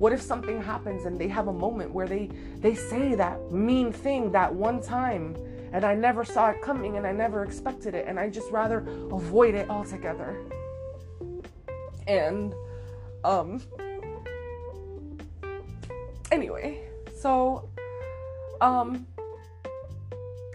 What 0.00 0.12
if 0.12 0.20
something 0.20 0.60
happens 0.60 1.04
and 1.04 1.16
they 1.16 1.28
have 1.28 1.46
a 1.46 1.52
moment 1.52 1.92
where 1.92 2.08
they 2.08 2.30
they 2.56 2.74
say 2.74 3.14
that 3.14 3.52
mean 3.52 3.92
thing 3.92 4.32
that 4.32 4.52
one 4.52 4.82
time 4.82 5.36
and 5.72 5.84
I 5.84 5.94
never 5.94 6.24
saw 6.24 6.50
it 6.50 6.60
coming 6.62 6.96
and 6.96 7.06
I 7.06 7.12
never 7.12 7.44
expected 7.44 7.94
it 7.94 8.08
and 8.08 8.18
I 8.18 8.28
just 8.28 8.50
rather 8.50 8.78
avoid 9.12 9.54
it 9.54 9.70
altogether. 9.70 10.36
And 12.06 12.54
um 13.24 13.62
anyway, 16.30 16.88
so 17.14 17.68
um 18.60 19.06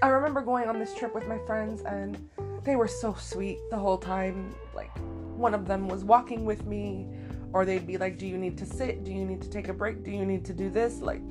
I 0.02 0.10
remember 0.10 0.42
going 0.42 0.68
on 0.70 0.80
this 0.80 0.94
trip 0.94 1.16
with 1.16 1.28
my 1.28 1.40
friends 1.40 1.82
and 1.82 2.30
they 2.64 2.76
were 2.76 2.88
so 2.88 3.16
sweet 3.16 3.60
the 3.72 3.78
whole 3.78 3.98
time. 3.98 4.54
Like 4.76 4.92
one 5.36 5.54
of 5.54 5.68
them 5.68 5.88
was 5.88 6.04
walking 6.04 6.46
with 6.46 6.66
me 6.66 7.08
or 7.54 7.66
they'd 7.66 7.88
be 7.88 7.98
like, 7.98 8.18
"Do 8.18 8.28
you 8.28 8.38
need 8.38 8.58
to 8.60 8.66
sit? 8.66 9.04
Do 9.04 9.12
you 9.12 9.26
need 9.26 9.42
to 9.42 9.50
take 9.50 9.70
a 9.70 9.74
break? 9.74 10.04
Do 10.04 10.12
you 10.12 10.26
need 10.26 10.46
to 10.46 10.54
do 10.54 10.70
this?" 10.70 11.00
Like 11.00 11.22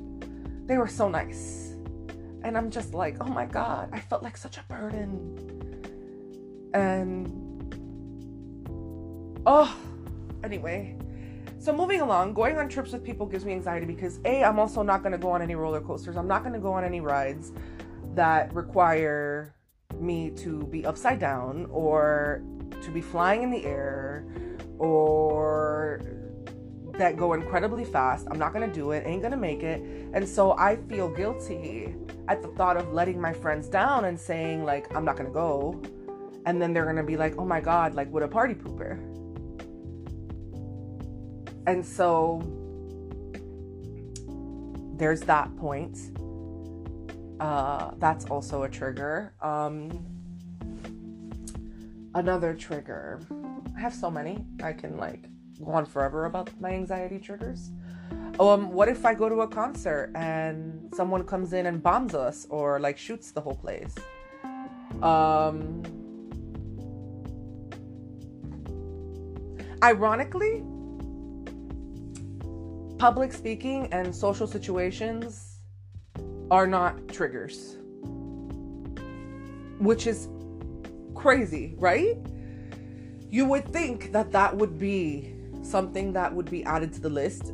they 0.65 0.77
were 0.77 0.87
so 0.87 1.07
nice. 1.07 1.75
And 2.43 2.57
I'm 2.57 2.69
just 2.71 2.93
like, 2.93 3.17
"Oh 3.21 3.29
my 3.29 3.45
god, 3.45 3.89
I 3.93 3.99
felt 3.99 4.23
like 4.23 4.37
such 4.37 4.57
a 4.57 4.63
burden." 4.63 5.15
And 6.73 7.27
oh, 9.45 9.73
anyway, 10.47 10.95
so 11.59 11.73
moving 11.73 12.01
along, 12.01 12.33
going 12.33 12.57
on 12.57 12.69
trips 12.69 12.91
with 12.93 13.03
people 13.03 13.25
gives 13.25 13.43
me 13.43 13.51
anxiety 13.53 13.85
because 13.85 14.19
A, 14.25 14.43
I'm 14.43 14.59
also 14.59 14.81
not 14.81 15.03
going 15.03 15.11
to 15.11 15.17
go 15.17 15.29
on 15.29 15.41
any 15.41 15.55
roller 15.55 15.81
coasters. 15.81 16.15
I'm 16.15 16.27
not 16.27 16.41
going 16.43 16.53
to 16.53 16.59
go 16.59 16.73
on 16.73 16.83
any 16.83 17.01
rides 17.01 17.51
that 18.15 18.53
require 18.53 19.53
me 19.99 20.31
to 20.31 20.63
be 20.67 20.85
upside 20.85 21.19
down 21.19 21.67
or 21.69 22.41
to 22.81 22.91
be 22.91 23.01
flying 23.01 23.43
in 23.43 23.51
the 23.51 23.65
air 23.65 24.25
or 24.79 26.01
that 26.97 27.15
go 27.15 27.33
incredibly 27.33 27.85
fast. 27.85 28.27
I'm 28.29 28.39
not 28.39 28.53
gonna 28.53 28.71
do 28.71 28.91
it, 28.91 29.05
ain't 29.05 29.21
gonna 29.21 29.37
make 29.37 29.63
it. 29.63 29.81
And 30.13 30.27
so 30.27 30.57
I 30.57 30.77
feel 30.87 31.09
guilty 31.09 31.95
at 32.27 32.41
the 32.41 32.47
thought 32.49 32.77
of 32.77 32.91
letting 32.93 33.21
my 33.21 33.33
friends 33.33 33.67
down 33.67 34.05
and 34.05 34.19
saying, 34.19 34.65
like, 34.65 34.93
I'm 34.95 35.05
not 35.05 35.15
gonna 35.15 35.29
go. 35.29 35.79
And 36.45 36.61
then 36.61 36.73
they're 36.73 36.85
gonna 36.85 37.03
be 37.03 37.17
like, 37.17 37.37
oh 37.37 37.45
my 37.45 37.61
God, 37.61 37.93
like, 37.93 38.11
what 38.11 38.23
a 38.23 38.27
party 38.27 38.55
pooper. 38.55 38.97
And 41.67 41.85
so 41.85 42.41
there's 44.95 45.21
that 45.21 45.55
point. 45.57 45.99
Uh, 47.41 47.91
that's 47.99 48.25
also 48.25 48.63
a 48.63 48.69
trigger. 48.69 49.33
Um, 49.41 49.91
another 52.15 52.53
trigger. 52.53 53.19
I 53.75 53.81
have 53.81 53.93
so 53.93 54.09
many. 54.09 54.45
I 54.63 54.71
can 54.71 54.97
like 54.97 55.25
go 55.63 55.71
on 55.71 55.85
forever 55.85 56.25
about 56.25 56.49
my 56.61 56.71
anxiety 56.71 57.19
triggers. 57.19 57.71
Um, 58.39 58.71
what 58.71 58.87
if 58.87 59.05
I 59.05 59.13
go 59.13 59.27
to 59.27 59.41
a 59.41 59.47
concert 59.47 60.11
and 60.15 60.89
someone 60.95 61.25
comes 61.25 61.51
in 61.51 61.65
and 61.65 61.83
bombs 61.83 62.15
us 62.15 62.47
or 62.49 62.79
like 62.79 62.97
shoots 62.97 63.31
the 63.31 63.41
whole 63.41 63.55
place? 63.55 63.93
Um, 65.03 65.83
ironically, 69.83 70.63
public 72.97 73.31
speaking 73.31 73.87
and 73.91 74.15
social 74.15 74.47
situations 74.47 75.59
are 76.49 76.65
not 76.65 77.07
triggers, 77.07 77.77
which 79.79 80.07
is 80.07 80.29
crazy, 81.13 81.75
right? 81.77 82.17
You 83.29 83.45
would 83.45 83.67
think 83.67 84.11
that 84.13 84.31
that 84.31 84.55
would 84.55 84.79
be 84.79 85.35
something 85.61 86.13
that 86.13 86.33
would 86.33 86.49
be 86.49 86.63
added 86.63 86.93
to 86.93 87.01
the 87.01 87.09
list. 87.09 87.53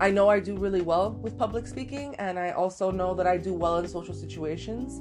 I 0.00 0.10
know 0.10 0.28
I 0.28 0.40
do 0.40 0.56
really 0.56 0.80
well 0.80 1.12
with 1.20 1.36
public 1.36 1.66
speaking, 1.66 2.14
and 2.16 2.38
I 2.38 2.50
also 2.50 2.90
know 2.90 3.14
that 3.14 3.26
I 3.26 3.36
do 3.36 3.52
well 3.52 3.78
in 3.78 3.86
social 3.86 4.14
situations. 4.14 5.00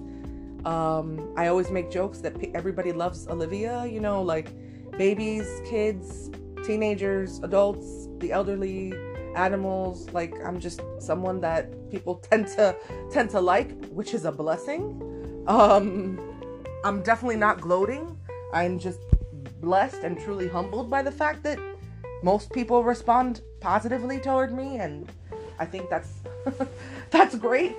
Um, 0.66 1.34
I 1.38 1.48
always 1.48 1.72
make 1.72 1.90
jokes 1.90 2.20
that 2.20 2.36
everybody 2.54 2.92
loves 2.92 3.28
Olivia, 3.28 3.86
you 3.86 4.00
know, 4.00 4.22
like 4.22 4.52
babies, 4.98 5.48
kids, 5.66 6.30
teenagers, 6.64 7.40
adults, 7.40 8.10
the 8.20 8.32
elderly, 8.32 8.94
animals. 9.36 10.10
Like 10.12 10.34
I'm 10.44 10.60
just 10.60 10.82
someone 11.00 11.42
that 11.42 11.90
people 11.90 12.16
tend 12.16 12.48
to 12.50 12.76
tend 13.12 13.30
to 13.32 13.42
like, 13.42 13.72
which 13.90 14.14
is 14.14 14.26
a 14.26 14.32
blessing. 14.32 15.02
Um, 15.48 16.20
I'm 16.84 17.02
definitely 17.02 17.38
not 17.38 17.62
gloating. 17.62 18.18
I'm 18.54 18.80
just 18.80 19.00
blessed 19.62 20.04
and 20.04 20.20
truly 20.20 20.48
humbled 20.48 20.90
by 20.90 21.02
the 21.02 21.12
fact 21.12 21.44
that 21.44 21.60
most 22.24 22.52
people 22.52 22.84
respond 22.84 23.42
positively 23.60 24.20
toward 24.20 24.54
me 24.54 24.78
and 24.78 25.12
I 25.60 25.66
think 25.66 25.90
that's 25.90 26.14
that's 27.12 27.36
great. 27.36 27.76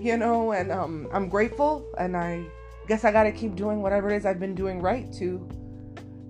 You 0.00 0.16
know, 0.16 0.52
and 0.52 0.72
um, 0.72 1.08
I'm 1.12 1.28
grateful 1.28 1.86
and 1.98 2.16
I 2.16 2.44
guess 2.88 3.04
I 3.04 3.12
got 3.12 3.24
to 3.24 3.32
keep 3.32 3.54
doing 3.54 3.82
whatever 3.82 4.10
it 4.10 4.16
is 4.16 4.26
I've 4.26 4.40
been 4.40 4.54
doing 4.54 4.80
right 4.80 5.12
to 5.14 5.38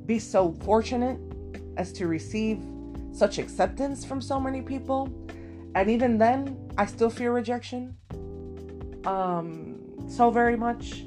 be 0.05 0.19
so 0.19 0.53
fortunate 0.65 1.19
as 1.77 1.93
to 1.95 2.07
receive 2.07 2.61
such 3.13 3.39
acceptance 3.39 4.05
from 4.05 4.21
so 4.21 4.41
many 4.41 4.63
people. 4.63 5.13
And 5.75 5.91
even 5.91 6.19
then, 6.19 6.71
I 6.77 6.87
still 6.87 7.11
fear 7.11 7.33
rejection. 7.33 7.97
Um, 9.07 9.79
so 10.09 10.31
very 10.31 10.57
much. 10.57 11.05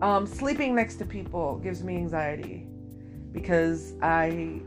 Um, 0.00 0.26
sleeping 0.26 0.74
next 0.74 0.96
to 0.96 1.04
people 1.04 1.58
gives 1.58 1.82
me 1.82 1.96
anxiety 1.96 2.68
because 3.32 3.94
I 4.00 4.60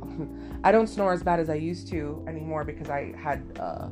I 0.64 0.72
don't 0.72 0.86
snore 0.86 1.12
as 1.12 1.22
bad 1.22 1.40
as 1.40 1.50
I 1.50 1.54
used 1.54 1.88
to 1.88 2.24
anymore 2.28 2.64
because 2.64 2.88
I 2.88 3.12
had 3.16 3.42
uh, 3.58 3.88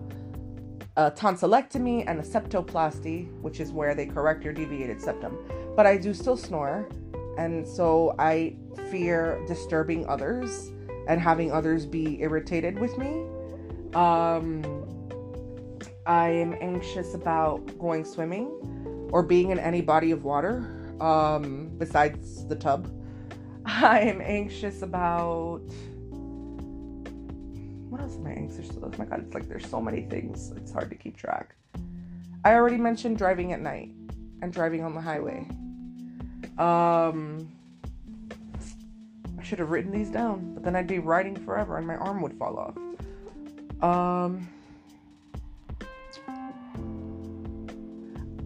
a 0.96 1.10
tonsillectomy 1.10 2.04
and 2.06 2.20
a 2.20 2.22
septoplasty, 2.22 3.30
which 3.40 3.60
is 3.60 3.72
where 3.72 3.94
they 3.94 4.06
correct 4.06 4.44
your 4.44 4.52
deviated 4.52 5.00
septum. 5.00 5.38
But 5.74 5.86
I 5.86 5.96
do 5.96 6.14
still 6.14 6.36
snore, 6.36 6.88
and 7.36 7.66
so 7.66 8.14
I 8.18 8.56
fear 8.90 9.44
disturbing 9.46 10.06
others 10.06 10.70
and 11.06 11.20
having 11.20 11.52
others 11.52 11.86
be 11.86 12.20
irritated 12.20 12.78
with 12.78 12.96
me. 12.98 13.24
Um, 13.94 14.62
I 16.06 16.28
am 16.28 16.56
anxious 16.60 17.14
about 17.14 17.78
going 17.78 18.04
swimming 18.04 19.08
or 19.12 19.22
being 19.22 19.50
in 19.50 19.58
any 19.58 19.80
body 19.80 20.10
of 20.10 20.24
water 20.24 20.94
um, 21.00 21.70
besides 21.78 22.46
the 22.46 22.56
tub. 22.56 22.92
I 23.66 24.00
am 24.00 24.20
anxious 24.20 24.82
about. 24.82 25.62
What 27.88 28.00
else 28.00 28.16
am 28.16 28.26
I 28.26 28.32
anxious 28.32 28.70
about? 28.70 28.94
Oh 28.94 28.98
my 28.98 29.04
god, 29.04 29.24
it's 29.24 29.34
like 29.34 29.48
there's 29.48 29.66
so 29.66 29.80
many 29.80 30.02
things, 30.02 30.52
it's 30.56 30.72
hard 30.72 30.90
to 30.90 30.96
keep 30.96 31.16
track. 31.16 31.54
I 32.44 32.54
already 32.54 32.76
mentioned 32.76 33.18
driving 33.18 33.52
at 33.52 33.60
night 33.60 33.90
and 34.42 34.52
driving 34.52 34.84
on 34.84 34.94
the 34.94 35.00
highway. 35.00 35.48
Um, 36.58 37.52
should 39.46 39.61
have 39.61 39.70
written 39.70 39.92
these 39.92 40.11
down, 40.11 40.54
but 40.54 40.64
then 40.64 40.74
I'd 40.74 40.88
be 40.88 40.98
writing 40.98 41.37
forever 41.37 41.78
and 41.78 41.87
my 41.87 41.94
arm 41.94 42.20
would 42.22 42.37
fall 42.37 42.59
off. 42.59 42.76
Um, 43.82 44.48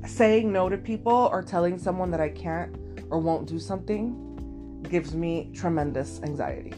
saying 0.06 0.52
no 0.52 0.68
to 0.68 0.76
people 0.76 1.30
or 1.32 1.42
telling 1.42 1.78
someone 1.78 2.10
that 2.10 2.20
I 2.20 2.28
can't 2.28 2.76
or 3.08 3.18
won't 3.18 3.48
do 3.48 3.58
something 3.58 4.82
gives 4.90 5.14
me 5.14 5.50
tremendous 5.54 6.20
anxiety. 6.22 6.74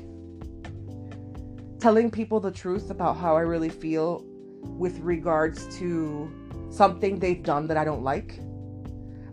Telling 1.80 2.10
people 2.10 2.38
the 2.38 2.52
truth 2.52 2.90
about 2.90 3.16
how 3.16 3.36
I 3.36 3.40
really 3.40 3.70
feel 3.70 4.24
with 4.62 5.00
regards 5.00 5.76
to 5.78 6.30
something 6.70 7.18
they've 7.18 7.42
done 7.42 7.66
that 7.66 7.76
I 7.76 7.84
don't 7.84 8.04
like. 8.04 8.38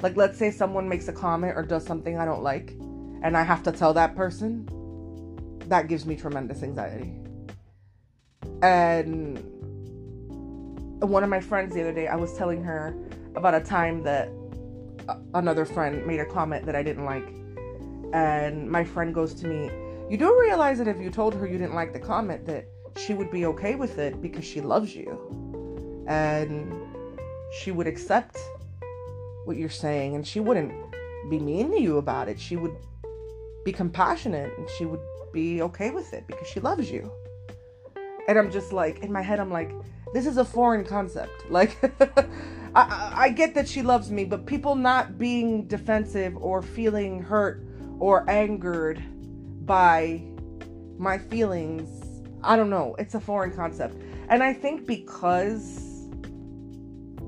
Like, 0.01 0.17
let's 0.17 0.39
say 0.39 0.49
someone 0.49 0.89
makes 0.89 1.07
a 1.09 1.13
comment 1.13 1.53
or 1.55 1.61
does 1.61 1.85
something 1.85 2.17
I 2.17 2.25
don't 2.25 2.41
like, 2.41 2.71
and 3.21 3.37
I 3.37 3.43
have 3.43 3.61
to 3.63 3.71
tell 3.71 3.93
that 3.93 4.15
person 4.15 4.67
that 5.69 5.87
gives 5.87 6.05
me 6.05 6.15
tremendous 6.15 6.63
anxiety. 6.63 7.13
And 8.61 9.39
one 10.99 11.23
of 11.23 11.29
my 11.29 11.39
friends 11.39 11.73
the 11.73 11.81
other 11.81 11.93
day, 11.93 12.07
I 12.07 12.15
was 12.15 12.33
telling 12.33 12.63
her 12.63 12.95
about 13.35 13.53
a 13.53 13.61
time 13.61 14.03
that 14.03 14.29
another 15.33 15.65
friend 15.65 16.05
made 16.05 16.19
a 16.19 16.25
comment 16.25 16.65
that 16.65 16.75
I 16.75 16.83
didn't 16.83 17.05
like. 17.05 17.27
And 18.13 18.69
my 18.69 18.83
friend 18.83 19.13
goes 19.13 19.33
to 19.35 19.47
me, 19.47 19.71
You 20.09 20.17
do 20.17 20.37
realize 20.39 20.79
that 20.79 20.87
if 20.87 20.99
you 20.99 21.11
told 21.11 21.35
her 21.35 21.47
you 21.47 21.57
didn't 21.57 21.75
like 21.75 21.93
the 21.93 21.99
comment, 21.99 22.45
that 22.47 22.65
she 22.97 23.13
would 23.13 23.31
be 23.31 23.45
okay 23.45 23.75
with 23.75 23.99
it 23.99 24.21
because 24.21 24.43
she 24.43 24.61
loves 24.61 24.95
you. 24.95 26.05
And 26.07 26.73
she 27.53 27.71
would 27.71 27.87
accept 27.87 28.37
what 29.45 29.57
you're 29.57 29.69
saying 29.69 30.15
and 30.15 30.25
she 30.25 30.39
wouldn't 30.39 30.73
be 31.29 31.39
mean 31.39 31.71
to 31.71 31.79
you 31.79 31.97
about 31.97 32.27
it. 32.27 32.39
She 32.39 32.55
would 32.55 32.75
be 33.63 33.71
compassionate 33.71 34.51
and 34.57 34.67
she 34.77 34.85
would 34.85 35.01
be 35.31 35.61
okay 35.61 35.91
with 35.91 36.13
it 36.13 36.25
because 36.27 36.47
she 36.47 36.59
loves 36.59 36.89
you. 36.89 37.11
And 38.27 38.37
I'm 38.37 38.51
just 38.51 38.73
like, 38.73 38.99
in 38.99 39.11
my 39.11 39.21
head, 39.21 39.39
I'm 39.39 39.51
like, 39.51 39.71
this 40.13 40.25
is 40.25 40.37
a 40.37 40.45
foreign 40.45 40.85
concept. 40.85 41.31
Like, 41.49 41.77
I, 42.75 43.13
I 43.15 43.29
get 43.29 43.55
that 43.55 43.67
she 43.67 43.81
loves 43.81 44.11
me, 44.11 44.23
but 44.23 44.45
people 44.45 44.75
not 44.75 45.17
being 45.17 45.65
defensive 45.65 46.37
or 46.37 46.61
feeling 46.61 47.23
hurt 47.23 47.63
or 47.99 48.29
angered 48.29 49.03
by 49.65 50.21
my 50.99 51.17
feelings, 51.17 52.21
I 52.43 52.55
don't 52.55 52.69
know. 52.69 52.95
It's 52.99 53.15
a 53.15 53.19
foreign 53.19 53.51
concept. 53.51 53.95
And 54.29 54.43
I 54.43 54.53
think 54.53 54.85
because 54.85 56.07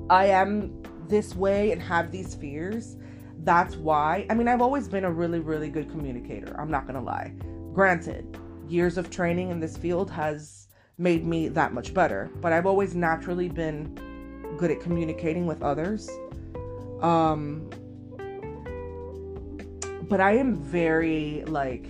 I 0.08 0.26
am 0.26 0.82
this 1.08 1.34
way 1.34 1.72
and 1.72 1.82
have 1.82 2.12
these 2.12 2.34
fears, 2.34 2.96
that's 3.38 3.76
why. 3.76 4.26
I 4.30 4.34
mean, 4.34 4.46
I've 4.46 4.62
always 4.62 4.86
been 4.86 5.04
a 5.04 5.10
really, 5.10 5.40
really 5.40 5.68
good 5.68 5.90
communicator. 5.90 6.54
I'm 6.60 6.70
not 6.70 6.86
going 6.86 6.94
to 6.94 7.04
lie. 7.04 7.32
Granted, 7.72 8.38
years 8.68 8.98
of 8.98 9.10
training 9.10 9.50
in 9.50 9.60
this 9.60 9.76
field 9.76 10.10
has 10.10 10.68
made 10.98 11.24
me 11.24 11.48
that 11.48 11.72
much 11.72 11.94
better, 11.94 12.30
but 12.40 12.52
I've 12.52 12.66
always 12.66 12.94
naturally 12.94 13.48
been 13.48 13.94
good 14.58 14.70
at 14.70 14.80
communicating 14.80 15.46
with 15.46 15.62
others. 15.62 16.10
Um, 17.00 17.70
but 20.02 20.20
I 20.20 20.36
am 20.36 20.56
very 20.56 21.42
like 21.46 21.86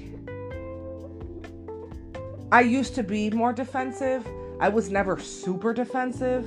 I 2.52 2.60
used 2.60 2.94
to 2.94 3.02
be 3.02 3.30
more 3.30 3.52
defensive. 3.52 4.26
I 4.60 4.68
was 4.68 4.90
never 4.90 5.18
super 5.18 5.72
defensive 5.72 6.46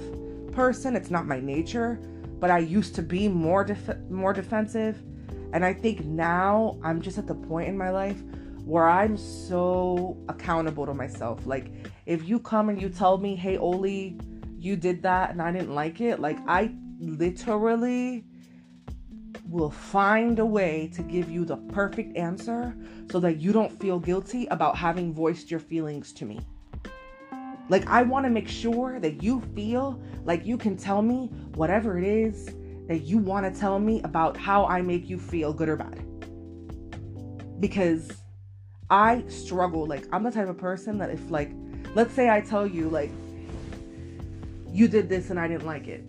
person. 0.53 0.95
It's 0.95 1.11
not 1.11 1.27
my 1.27 1.39
nature, 1.39 1.99
but 2.39 2.49
I 2.49 2.59
used 2.59 2.95
to 2.95 3.01
be 3.01 3.27
more 3.27 3.63
def- 3.63 3.99
more 4.09 4.31
defensive. 4.31 5.03
And 5.51 5.65
I 5.65 5.73
think 5.73 6.05
now 6.05 6.77
I'm 6.83 7.01
just 7.01 7.17
at 7.17 7.27
the 7.27 7.35
point 7.35 7.67
in 7.67 7.77
my 7.77 7.89
life 7.89 8.21
where 8.65 8.89
I'm 8.89 9.15
so 9.15 10.17
accountable 10.27 10.85
to 10.87 10.93
myself. 10.93 11.45
Like 11.45 11.71
if 12.05 12.27
you 12.27 12.39
come 12.39 12.69
and 12.69 12.81
you 12.81 12.89
tell 12.89 13.17
me, 13.17 13.35
"Hey 13.35 13.57
Oli, 13.57 14.19
you 14.57 14.75
did 14.75 15.03
that 15.03 15.29
and 15.29 15.41
I 15.41 15.51
didn't 15.51 15.75
like 15.75 16.01
it." 16.01 16.19
Like 16.19 16.39
I 16.47 16.73
literally 16.99 18.25
will 19.47 19.69
find 19.69 20.39
a 20.39 20.45
way 20.45 20.89
to 20.93 21.03
give 21.03 21.29
you 21.29 21.45
the 21.45 21.57
perfect 21.57 22.17
answer 22.17 22.75
so 23.11 23.19
that 23.19 23.37
you 23.37 23.53
don't 23.53 23.79
feel 23.79 23.99
guilty 23.99 24.47
about 24.47 24.75
having 24.75 25.13
voiced 25.13 25.51
your 25.51 25.59
feelings 25.59 26.11
to 26.13 26.25
me. 26.25 26.39
Like, 27.67 27.87
I 27.87 28.03
want 28.03 28.25
to 28.25 28.29
make 28.29 28.47
sure 28.47 28.99
that 28.99 29.23
you 29.23 29.41
feel 29.55 30.01
like 30.23 30.45
you 30.45 30.57
can 30.57 30.77
tell 30.77 31.01
me 31.01 31.27
whatever 31.55 31.97
it 31.97 32.03
is 32.03 32.45
that 32.87 33.01
you 33.03 33.17
want 33.17 33.51
to 33.51 33.59
tell 33.59 33.79
me 33.79 34.01
about 34.03 34.37
how 34.37 34.65
I 34.65 34.81
make 34.81 35.09
you 35.09 35.17
feel, 35.17 35.51
good 35.51 35.69
or 35.69 35.75
bad. 35.75 36.01
Because 37.59 38.11
I 38.89 39.23
struggle. 39.27 39.85
Like, 39.85 40.05
I'm 40.11 40.23
the 40.23 40.31
type 40.31 40.47
of 40.47 40.57
person 40.57 40.97
that 40.99 41.09
if, 41.09 41.29
like, 41.29 41.51
let's 41.95 42.13
say 42.13 42.29
I 42.29 42.41
tell 42.41 42.67
you, 42.67 42.89
like, 42.89 43.11
you 44.71 44.87
did 44.87 45.09
this 45.09 45.29
and 45.29 45.39
I 45.39 45.47
didn't 45.47 45.65
like 45.65 45.87
it, 45.87 46.03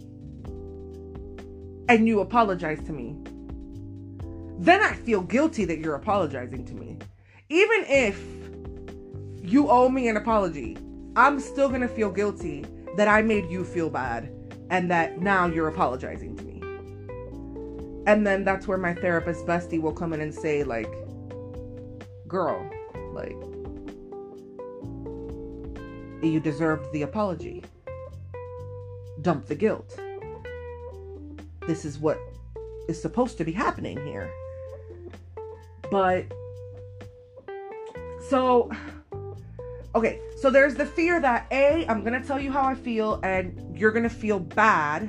and 1.88 2.08
you 2.08 2.20
apologize 2.20 2.84
to 2.86 2.92
me, 2.92 3.16
then 4.58 4.82
I 4.82 4.94
feel 4.94 5.20
guilty 5.22 5.64
that 5.66 5.78
you're 5.78 5.94
apologizing 5.94 6.64
to 6.66 6.74
me. 6.74 6.98
Even 7.48 7.84
if 7.86 8.20
you 9.42 9.70
owe 9.70 9.88
me 9.88 10.08
an 10.08 10.16
apology, 10.16 10.76
I'm 11.14 11.38
still 11.38 11.68
gonna 11.68 11.88
feel 11.88 12.10
guilty 12.10 12.66
that 12.96 13.06
I 13.06 13.22
made 13.22 13.48
you 13.50 13.64
feel 13.64 13.88
bad 13.88 14.32
and 14.70 14.90
that 14.90 15.20
now 15.20 15.46
you're 15.46 15.68
apologizing 15.68 16.36
to 16.36 16.44
me. 16.44 16.60
And 18.06 18.26
then 18.26 18.44
that's 18.44 18.66
where 18.66 18.78
my 18.78 18.94
therapist 18.94 19.46
bestie 19.46 19.80
will 19.80 19.92
come 19.92 20.12
in 20.12 20.20
and 20.20 20.34
say, 20.34 20.64
like, 20.64 20.92
girl, 22.28 22.68
like, 23.12 23.36
you 26.22 26.40
deserved 26.40 26.92
the 26.92 27.02
apology. 27.02 27.62
Dump 29.22 29.46
the 29.46 29.54
guilt. 29.54 29.98
This 31.66 31.84
is 31.84 31.98
what 31.98 32.18
is 32.88 33.00
supposed 33.00 33.38
to 33.38 33.44
be 33.44 33.52
happening 33.52 34.04
here. 34.06 34.30
But 35.90 36.26
so 38.28 38.70
Okay, 39.96 40.20
so 40.36 40.50
there's 40.50 40.74
the 40.74 40.84
fear 40.84 41.20
that 41.22 41.46
A, 41.50 41.86
I'm 41.88 42.04
gonna 42.04 42.22
tell 42.22 42.38
you 42.38 42.52
how 42.52 42.64
I 42.64 42.74
feel, 42.74 43.18
and 43.22 43.74
you're 43.74 43.92
gonna 43.92 44.10
feel 44.10 44.38
bad 44.38 45.04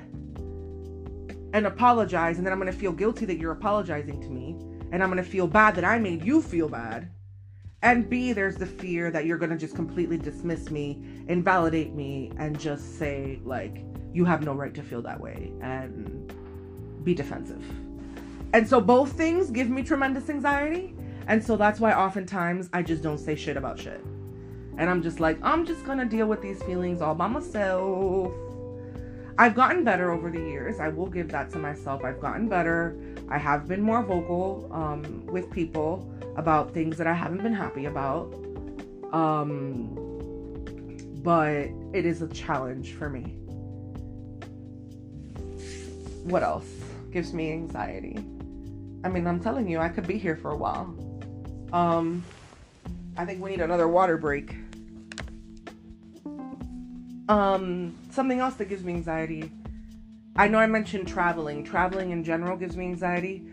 and 1.52 1.66
apologize, 1.66 2.38
and 2.38 2.48
then 2.48 2.54
I'm 2.54 2.60
gonna 2.60 2.72
feel 2.72 2.94
guilty 2.94 3.26
that 3.26 3.38
you're 3.38 3.52
apologizing 3.52 4.22
to 4.22 4.30
me, 4.30 4.47
and 4.92 5.04
I'm 5.04 5.10
gonna 5.10 5.24
feel 5.24 5.48
bad 5.48 5.76
that 5.76 5.86
I 5.86 6.00
made 6.00 6.24
you 6.24 6.42
feel 6.42 6.70
bad. 6.70 7.10
And 7.82 8.10
B, 8.10 8.34
there's 8.34 8.58
the 8.58 8.66
fear 8.66 9.12
that 9.12 9.26
you're 9.26 9.38
gonna 9.38 9.58
just 9.58 9.76
completely 9.76 10.18
dismiss 10.18 10.72
me, 10.72 11.04
invalidate 11.28 11.94
me, 11.94 12.32
and 12.38 12.60
just 12.60 12.98
say, 12.98 13.40
like, 13.44 13.84
you 14.14 14.26
have 14.26 14.44
no 14.44 14.54
right 14.54 14.74
to 14.74 14.82
feel 14.82 15.02
that 15.04 15.20
way, 15.20 15.52
and 15.62 16.34
be 17.04 17.14
defensive. 17.14 17.64
And 18.54 18.68
so 18.68 18.82
both 18.82 19.12
things 19.12 19.52
give 19.52 19.70
me 19.70 19.84
tremendous 19.84 20.30
anxiety. 20.30 20.96
And 21.28 21.44
so 21.44 21.58
that's 21.58 21.80
why 21.80 21.94
oftentimes 21.94 22.70
I 22.74 22.82
just 22.82 23.04
don't 23.04 23.18
say 23.18 23.36
shit 23.36 23.58
about 23.58 23.78
shit. 23.78 24.04
And 24.78 24.90
I'm 24.90 25.02
just 25.04 25.20
like, 25.20 25.38
I'm 25.44 25.66
just 25.66 25.86
gonna 25.86 26.06
deal 26.06 26.28
with 26.28 26.42
these 26.42 26.62
feelings 26.64 27.02
all 27.02 27.16
by 27.16 27.28
myself. 27.28 28.34
I've 29.38 29.54
gotten 29.54 29.84
better 29.84 30.12
over 30.12 30.32
the 30.32 30.40
years. 30.40 30.80
I 30.80 30.88
will 30.88 31.08
give 31.08 31.30
that 31.30 31.52
to 31.52 31.60
myself. 31.60 32.04
I've 32.04 32.20
gotten 32.20 32.48
better. 32.48 32.98
I 33.30 33.38
have 33.38 33.68
been 33.68 33.82
more 33.82 34.02
vocal 34.02 34.70
um, 34.72 35.26
with 35.26 35.52
people 35.52 36.10
about 36.38 36.74
things 36.74 36.98
that 36.98 37.08
I 37.08 37.14
haven't 37.14 37.44
been 37.44 37.54
happy 37.54 37.86
about. 37.86 38.34
Um, 39.12 39.94
but 41.24 41.70
it 41.94 42.06
is 42.06 42.22
a 42.22 42.28
challenge 42.30 42.94
for 42.94 43.10
me. 43.10 43.24
What 46.24 46.44
else 46.44 46.70
gives 47.12 47.34
me 47.34 47.52
anxiety? 47.52 48.18
I 49.04 49.10
mean, 49.10 49.28
I'm 49.28 49.40
telling 49.40 49.68
you, 49.68 49.80
I 49.80 49.90
could 49.90 50.08
be 50.08 50.18
here 50.18 50.36
for 50.36 50.52
a 50.52 50.58
while. 50.58 50.96
Um, 51.74 52.24
I 53.18 53.26
think 53.26 53.42
we 53.42 53.50
need 53.50 53.62
another 53.62 53.88
water 53.88 54.18
break. 54.18 54.56
Um, 57.30 57.98
something 58.10 58.40
else 58.40 58.56
that 58.56 58.70
gives 58.70 58.84
me 58.84 58.94
anxiety. 58.94 59.52
I 60.40 60.48
know 60.48 60.60
I 60.60 60.68
mentioned 60.68 61.08
traveling. 61.08 61.64
Traveling 61.64 62.12
in 62.12 62.24
general 62.24 62.56
gives 62.56 62.78
me 62.78 62.86
anxiety, 62.86 63.44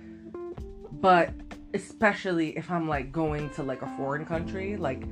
but 0.92 1.31
especially 1.73 2.55
if 2.59 2.70
I'm 2.70 2.87
like 2.87 3.11
going 3.11 3.49
to 3.51 3.62
like 3.62 3.81
a 3.81 3.87
foreign 3.97 4.27
country, 4.27 4.77
like 4.77 5.05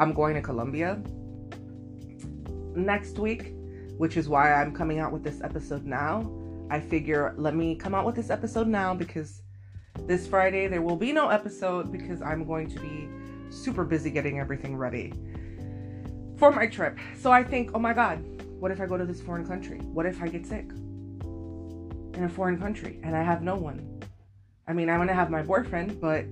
I'm 0.00 0.12
going 0.12 0.34
to 0.34 0.42
Colombia 0.42 1.00
next 2.74 3.20
week, 3.20 3.54
which 3.98 4.16
is 4.16 4.28
why 4.28 4.52
I'm 4.52 4.74
coming 4.74 4.98
out 4.98 5.12
with 5.12 5.22
this 5.22 5.40
episode 5.42 5.84
now. 5.84 6.28
I 6.70 6.80
figure 6.80 7.34
let 7.36 7.54
me 7.54 7.76
come 7.76 7.94
out 7.94 8.04
with 8.04 8.16
this 8.16 8.28
episode 8.28 8.66
now 8.66 8.92
because 8.92 9.42
this 10.08 10.26
Friday 10.26 10.66
there 10.66 10.82
will 10.82 10.96
be 10.96 11.12
no 11.12 11.28
episode 11.28 11.92
because 11.92 12.20
I'm 12.20 12.44
going 12.44 12.68
to 12.68 12.80
be 12.80 13.08
super 13.48 13.84
busy 13.84 14.10
getting 14.10 14.40
everything 14.40 14.76
ready 14.76 15.12
for 16.36 16.50
my 16.50 16.66
trip. 16.66 16.98
So 17.16 17.30
I 17.30 17.44
think, 17.44 17.70
oh 17.74 17.78
my 17.78 17.92
God, 17.92 18.24
what 18.58 18.72
if 18.72 18.80
I 18.80 18.86
go 18.86 18.96
to 18.96 19.06
this 19.06 19.20
foreign 19.20 19.46
country? 19.46 19.78
What 19.78 20.04
if 20.04 20.20
I 20.20 20.26
get 20.26 20.44
sick 20.44 20.66
in 22.14 22.24
a 22.24 22.28
foreign 22.28 22.58
country 22.58 23.00
and 23.02 23.16
I 23.16 23.22
have 23.22 23.42
no 23.42 23.56
one? 23.56 24.02
I 24.66 24.72
mean, 24.72 24.88
I'm 24.88 24.98
gonna 24.98 25.14
have 25.14 25.30
my 25.30 25.42
boyfriend, 25.42 26.00
but 26.00 26.24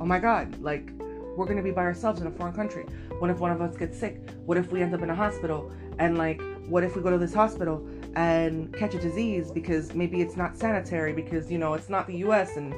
oh 0.00 0.06
my 0.06 0.18
God, 0.18 0.60
like 0.60 0.90
we're 1.36 1.46
gonna 1.46 1.62
be 1.62 1.70
by 1.70 1.82
ourselves 1.82 2.20
in 2.20 2.26
a 2.26 2.30
foreign 2.30 2.54
country. 2.54 2.84
What 3.18 3.30
if 3.30 3.38
one 3.38 3.52
of 3.52 3.60
us 3.60 3.76
gets 3.76 3.98
sick? 3.98 4.28
What 4.44 4.58
if 4.58 4.72
we 4.72 4.82
end 4.82 4.94
up 4.94 5.02
in 5.02 5.10
a 5.10 5.14
hospital? 5.14 5.70
And 5.98 6.18
like, 6.18 6.42
what 6.66 6.84
if 6.84 6.96
we 6.96 7.02
go 7.02 7.10
to 7.10 7.18
this 7.18 7.32
hospital 7.32 7.88
and 8.16 8.72
catch 8.74 8.94
a 8.94 8.98
disease 8.98 9.50
because 9.50 9.94
maybe 9.94 10.20
it's 10.20 10.36
not 10.36 10.56
sanitary 10.56 11.12
because 11.12 11.50
you 11.50 11.58
know 11.58 11.74
it's 11.74 11.88
not 11.88 12.06
the 12.06 12.16
US 12.18 12.56
and 12.56 12.74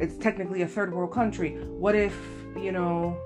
it's 0.00 0.16
technically 0.16 0.62
a 0.62 0.68
third 0.68 0.92
world 0.92 1.12
country? 1.12 1.56
What 1.68 1.94
if, 1.94 2.16
you 2.56 2.72
know, 2.72 3.16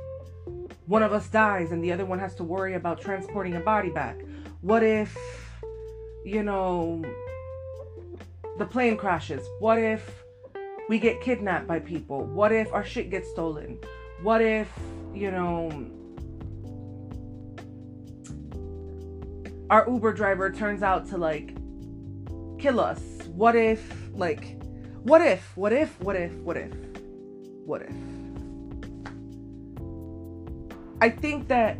one 0.86 1.02
of 1.02 1.12
us 1.12 1.28
dies 1.28 1.72
and 1.72 1.82
the 1.82 1.92
other 1.92 2.04
one 2.04 2.18
has 2.18 2.34
to 2.36 2.44
worry 2.44 2.74
about 2.74 3.00
transporting 3.00 3.56
a 3.56 3.60
body 3.60 3.90
back? 3.90 4.20
What 4.60 4.82
if, 4.82 5.16
you 6.24 6.42
know, 6.42 7.02
the 8.58 8.66
plane 8.66 8.96
crashes? 8.96 9.46
What 9.60 9.78
if 9.78 10.24
we 10.88 10.98
get 10.98 11.20
kidnapped 11.20 11.68
by 11.68 11.78
people? 11.78 12.24
What 12.24 12.50
if 12.50 12.72
our 12.72 12.84
shit 12.84 13.08
gets 13.08 13.30
stolen? 13.30 13.78
What 14.22 14.42
if, 14.42 14.68
you 15.14 15.30
know, 15.30 15.70
our 19.70 19.88
Uber 19.88 20.12
driver 20.12 20.50
turns 20.50 20.82
out 20.82 21.06
to 21.10 21.16
like 21.16 21.54
kill 22.58 22.80
us? 22.80 23.00
What 23.28 23.54
if, 23.54 23.94
like, 24.12 24.60
what 25.04 25.20
if, 25.20 25.56
what 25.56 25.72
if, 25.72 25.98
what 26.00 26.16
if, 26.16 26.34
what 26.38 26.56
if, 26.56 26.72
what 27.64 27.82
if? 27.82 27.94
I 31.00 31.10
think 31.10 31.46
that 31.46 31.78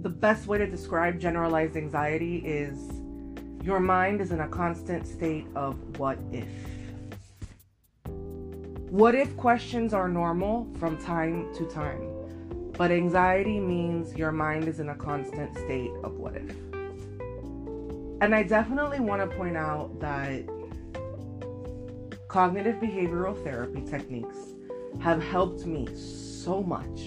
the 0.00 0.08
best 0.08 0.48
way 0.48 0.58
to 0.58 0.66
describe 0.66 1.20
generalized 1.20 1.76
anxiety 1.76 2.38
is 2.38 3.01
your 3.62 3.80
mind 3.80 4.20
is 4.20 4.32
in 4.32 4.40
a 4.40 4.48
constant 4.48 5.06
state 5.06 5.46
of 5.54 5.76
what 5.98 6.18
if. 6.32 6.48
What 8.90 9.14
if 9.14 9.36
questions 9.36 9.94
are 9.94 10.08
normal 10.08 10.66
from 10.78 10.98
time 10.98 11.54
to 11.54 11.64
time, 11.66 12.08
but 12.76 12.90
anxiety 12.90 13.58
means 13.58 14.14
your 14.16 14.32
mind 14.32 14.68
is 14.68 14.80
in 14.80 14.90
a 14.90 14.94
constant 14.94 15.56
state 15.56 15.92
of 16.02 16.16
what 16.18 16.36
if. 16.36 16.50
And 18.20 18.34
I 18.34 18.42
definitely 18.42 19.00
want 19.00 19.28
to 19.28 19.36
point 19.36 19.56
out 19.56 19.98
that 20.00 20.42
cognitive 22.28 22.76
behavioral 22.76 23.42
therapy 23.44 23.82
techniques 23.82 24.36
have 25.00 25.22
helped 25.22 25.66
me 25.66 25.86
so 25.94 26.62
much 26.62 27.00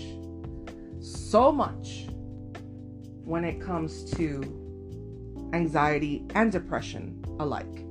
so 1.05 1.51
much 1.51 2.07
when 3.23 3.43
it 3.43 3.59
comes 3.61 4.05
to 4.11 4.64
anxiety, 5.55 6.25
and 6.35 6.51
depression 6.51 7.23
alike. 7.39 7.85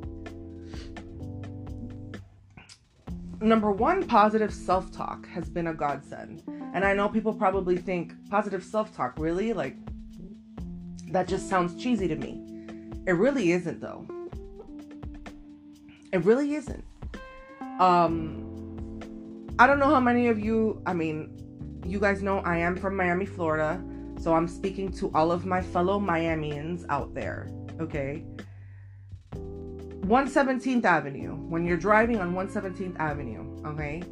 Number 3.40 3.70
one, 3.70 4.06
positive 4.06 4.54
self 4.54 4.90
talk 4.92 5.26
has 5.28 5.48
been 5.48 5.66
a 5.66 5.74
godsend. 5.74 6.42
And 6.74 6.84
I 6.84 6.94
know 6.94 7.08
people 7.08 7.32
probably 7.32 7.76
think 7.76 8.12
positive 8.30 8.64
self 8.64 8.94
talk, 8.94 9.18
really? 9.18 9.52
Like, 9.52 9.76
that 11.08 11.28
just 11.28 11.48
sounds 11.48 11.80
cheesy 11.80 12.08
to 12.08 12.16
me. 12.16 12.40
It 13.06 13.12
really 13.12 13.52
isn't, 13.52 13.80
though. 13.80 14.06
It 16.12 16.24
really 16.24 16.54
isn't. 16.54 16.84
Um, 17.80 19.00
I 19.58 19.66
don't 19.66 19.78
know 19.78 19.90
how 19.90 20.00
many 20.00 20.28
of 20.28 20.38
you, 20.38 20.80
I 20.86 20.94
mean, 20.94 21.36
you 21.84 22.00
guys 22.00 22.22
know 22.22 22.38
I 22.38 22.56
am 22.58 22.76
from 22.76 22.96
Miami, 22.96 23.26
Florida. 23.26 23.82
So 24.24 24.32
I'm 24.32 24.48
speaking 24.48 24.90
to 24.92 25.10
all 25.14 25.30
of 25.30 25.44
my 25.44 25.60
fellow 25.60 26.00
Miamians 26.00 26.86
out 26.88 27.12
there, 27.12 27.50
okay? 27.78 28.24
117th 29.34 30.86
Avenue, 30.86 31.34
when 31.34 31.66
you're 31.66 31.76
driving 31.76 32.18
on 32.22 32.32
117th 32.32 32.98
Avenue, 32.98 33.44
okay, 33.66 34.02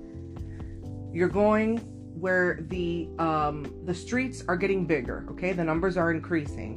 you're 1.15 1.31
going 1.31 1.79
where 2.21 2.59
the 2.69 3.09
um, 3.19 3.75
the 3.87 3.95
streets 3.95 4.45
are 4.49 4.57
getting 4.57 4.85
bigger, 4.85 5.27
okay, 5.31 5.55
the 5.55 5.65
numbers 5.65 5.97
are 5.97 6.11
increasing. 6.11 6.77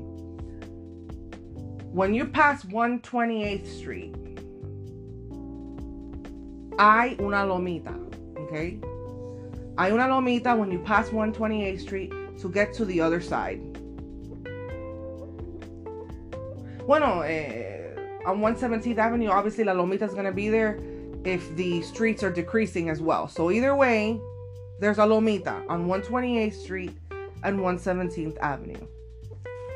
When 1.91 2.13
you 2.13 2.23
pass 2.23 2.63
128th 2.63 3.67
Street, 3.67 4.15
hay 6.79 7.17
una 7.19 7.43
lomita, 7.45 7.99
okay? 8.39 8.79
Hay 9.77 9.91
una 9.91 10.07
lomita 10.07 10.57
when 10.57 10.71
you 10.71 10.79
pass 10.79 11.09
128th 11.09 11.81
Street 11.81 12.13
to 12.39 12.49
get 12.49 12.73
to 12.73 12.85
the 12.85 13.01
other 13.01 13.21
side. 13.21 13.61
Bueno, 16.85 17.21
eh, 17.21 17.95
on 18.25 18.39
117th 18.39 18.97
Avenue, 18.97 19.29
obviously 19.29 19.63
La 19.63 19.73
Lomita 19.73 20.03
is 20.03 20.13
going 20.13 20.25
to 20.25 20.31
be 20.31 20.49
there 20.49 20.79
if 21.23 21.55
the 21.55 21.81
streets 21.81 22.23
are 22.23 22.31
decreasing 22.31 22.89
as 22.89 23.01
well. 23.01 23.27
So 23.27 23.49
either 23.49 23.75
way, 23.75 24.19
there's 24.79 24.99
a 24.99 25.01
Lomita 25.01 25.67
on 25.69 25.87
128th 25.87 26.53
Street 26.53 26.91
and 27.43 27.59
117th 27.59 28.37
Avenue. 28.39 28.87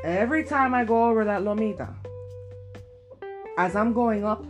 Every 0.04 0.44
time 0.44 0.72
I 0.72 0.84
go 0.84 1.06
over 1.06 1.24
that 1.24 1.42
Lomita, 1.42 1.94
as 3.58 3.74
I'm 3.76 3.92
going 3.92 4.24
up, 4.24 4.44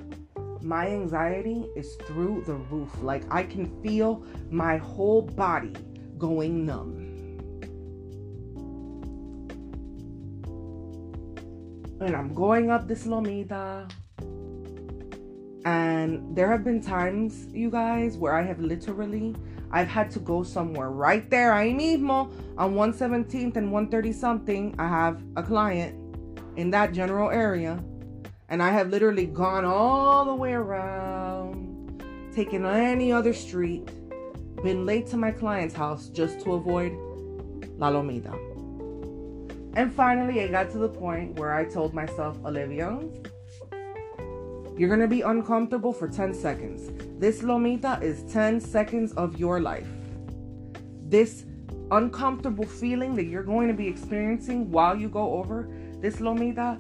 my 0.63 0.87
anxiety 0.87 1.67
is 1.75 1.97
through 2.07 2.45
the 2.47 2.55
roof. 2.55 2.91
Like 3.03 3.23
I 3.33 3.43
can 3.43 3.83
feel 3.83 4.25
my 4.51 4.77
whole 4.77 5.23
body 5.23 5.75
going 6.19 6.67
numb. 6.67 7.00
And 12.01 12.17
I'm 12.17 12.35
going 12.35 12.71
up 12.71 12.89
this 12.89 13.07
Lomita. 13.07 13.91
And 15.65 16.35
there 16.35 16.49
have 16.49 16.65
been 16.65 16.81
times, 16.81 17.47
you 17.53 17.71
guys, 17.71 18.17
where 18.17 18.35
I 18.35 18.43
have 18.43 18.61
literally 18.61 19.35
I've 19.73 19.89
had 19.89 20.11
to 20.13 20.19
go 20.19 20.43
somewhere 20.43 20.91
right 20.91 21.29
there, 21.31 21.53
ahí 21.53 21.75
mismo, 21.75 22.33
on 22.59 22.75
117th 22.75 23.57
and 23.57 23.71
130 23.71 24.13
something. 24.13 24.75
I 24.79 24.89
have 24.89 25.23
a 25.37 25.43
client 25.43 25.95
in 26.57 26.71
that 26.73 26.93
general 26.93 27.31
area, 27.31 27.83
and 28.49 28.63
I 28.63 28.71
have 28.71 28.91
literally 28.91 29.27
gone 29.27 29.65
all 29.65 30.25
the 30.25 30.35
way 30.35 30.55
around, 30.55 32.03
taken 32.35 32.67
any 32.67 33.13
other 33.13 33.33
street, 33.33 33.89
been 34.65 34.85
late 34.85 35.07
to 35.09 35.17
my 35.17 35.31
client's 35.31 35.75
house 35.75 36.09
just 36.09 36.41
to 36.41 36.55
avoid 36.55 36.93
La 37.79 37.91
Lomita. 37.91 38.50
And 39.75 39.93
finally, 39.93 40.43
I 40.43 40.49
got 40.49 40.71
to 40.73 40.79
the 40.79 40.89
point 40.89 41.39
where 41.39 41.55
I 41.55 41.65
told 41.65 41.95
myself, 41.95 42.37
Olivia, 42.45 42.99
you're 44.77 44.97
to 44.97 45.07
be 45.07 45.21
uncomfortable 45.21 45.93
for 45.93 46.09
10 46.09 46.35
seconds. 46.35 46.91
This 47.21 47.43
Lomita 47.43 48.03
is 48.03 48.23
10 48.33 48.61
seconds 48.61 49.13
of 49.13 49.39
your 49.39 49.61
life. 49.61 49.87
This 51.05 51.45
uncomfortable 51.91 52.65
feeling 52.65 53.15
that 53.17 53.25
you're 53.25 53.43
going 53.43 53.69
to 53.69 53.75
be 53.75 53.87
experiencing 53.87 54.71
while 54.71 54.97
you 54.97 55.09
go 55.09 55.35
over 55.35 55.69
this 56.01 56.17
Lomita 56.17 56.79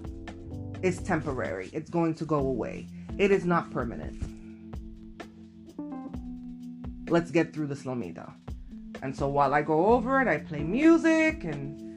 is 0.83 0.99
temporary. 1.03 1.69
It's 1.73 1.91
going 1.91 2.15
to 2.15 2.25
go 2.25 2.39
away. 2.39 2.87
It 3.19 3.31
is 3.31 3.45
not 3.45 3.71
permanent. 3.71 4.23
Let's 7.11 7.31
get 7.31 7.53
through 7.53 7.67
this 7.67 7.83
Lomita. 7.83 8.33
And 9.03 9.15
so 9.15 9.29
while 9.29 9.53
I 9.53 9.63
go 9.63 9.87
over 9.87 10.21
it, 10.23 10.29
I 10.29 10.39
play 10.39 10.63
music 10.63 11.45
and 11.45 11.90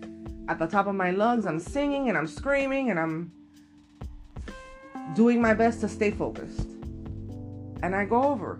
at 0.47 0.59
the 0.59 0.67
top 0.67 0.87
of 0.87 0.95
my 0.95 1.11
lungs. 1.11 1.45
I'm 1.45 1.59
singing 1.59 2.09
and 2.09 2.17
I'm 2.17 2.27
screaming 2.27 2.89
and 2.89 2.99
I'm 2.99 3.31
doing 5.15 5.41
my 5.41 5.53
best 5.53 5.81
to 5.81 5.87
stay 5.87 6.11
focused. 6.11 6.67
And 7.81 7.95
I 7.95 8.05
go 8.05 8.23
over 8.23 8.59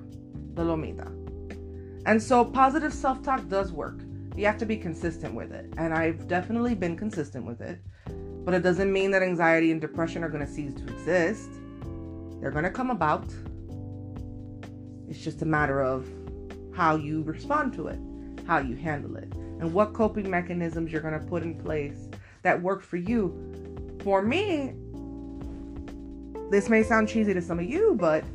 the 0.53 0.63
Lomita. 0.63 1.07
And 2.05 2.21
so 2.21 2.43
positive 2.43 2.93
self 2.93 3.23
talk 3.23 3.47
does 3.47 3.71
work. 3.71 3.99
You 4.35 4.45
have 4.45 4.57
to 4.57 4.65
be 4.65 4.77
consistent 4.77 5.33
with 5.33 5.51
it. 5.51 5.71
And 5.77 5.93
I've 5.93 6.27
definitely 6.27 6.75
been 6.75 6.97
consistent 6.97 7.45
with 7.45 7.61
it. 7.61 7.79
But 8.45 8.53
it 8.53 8.61
doesn't 8.61 8.91
mean 8.91 9.11
that 9.11 9.23
anxiety 9.23 9.71
and 9.71 9.79
depression 9.79 10.23
are 10.23 10.29
going 10.29 10.45
to 10.45 10.51
cease 10.51 10.73
to 10.73 10.83
exist. 10.83 11.49
They're 12.41 12.51
going 12.51 12.65
to 12.65 12.71
come 12.71 12.89
about. 12.89 13.25
It's 15.07 15.19
just 15.19 15.41
a 15.43 15.45
matter 15.45 15.81
of 15.81 16.05
how 16.73 16.95
you 16.95 17.21
respond 17.23 17.73
to 17.73 17.87
it, 17.87 17.99
how 18.45 18.57
you 18.59 18.75
handle 18.75 19.15
it 19.15 19.31
and 19.63 19.73
what 19.73 19.93
coping 19.93 20.29
mechanisms 20.29 20.91
you're 20.91 21.01
going 21.01 21.17
to 21.17 21.25
put 21.25 21.41
in 21.41 21.55
place 21.55 22.09
that 22.41 22.61
work 22.61 22.81
for 22.81 22.97
you. 22.97 23.33
For 24.03 24.21
me, 24.21 24.73
this 26.51 26.67
may 26.67 26.83
sound 26.83 27.07
cheesy 27.07 27.33
to 27.33 27.41
some 27.41 27.59
of 27.59 27.65
you, 27.65 27.95
but 27.97 28.25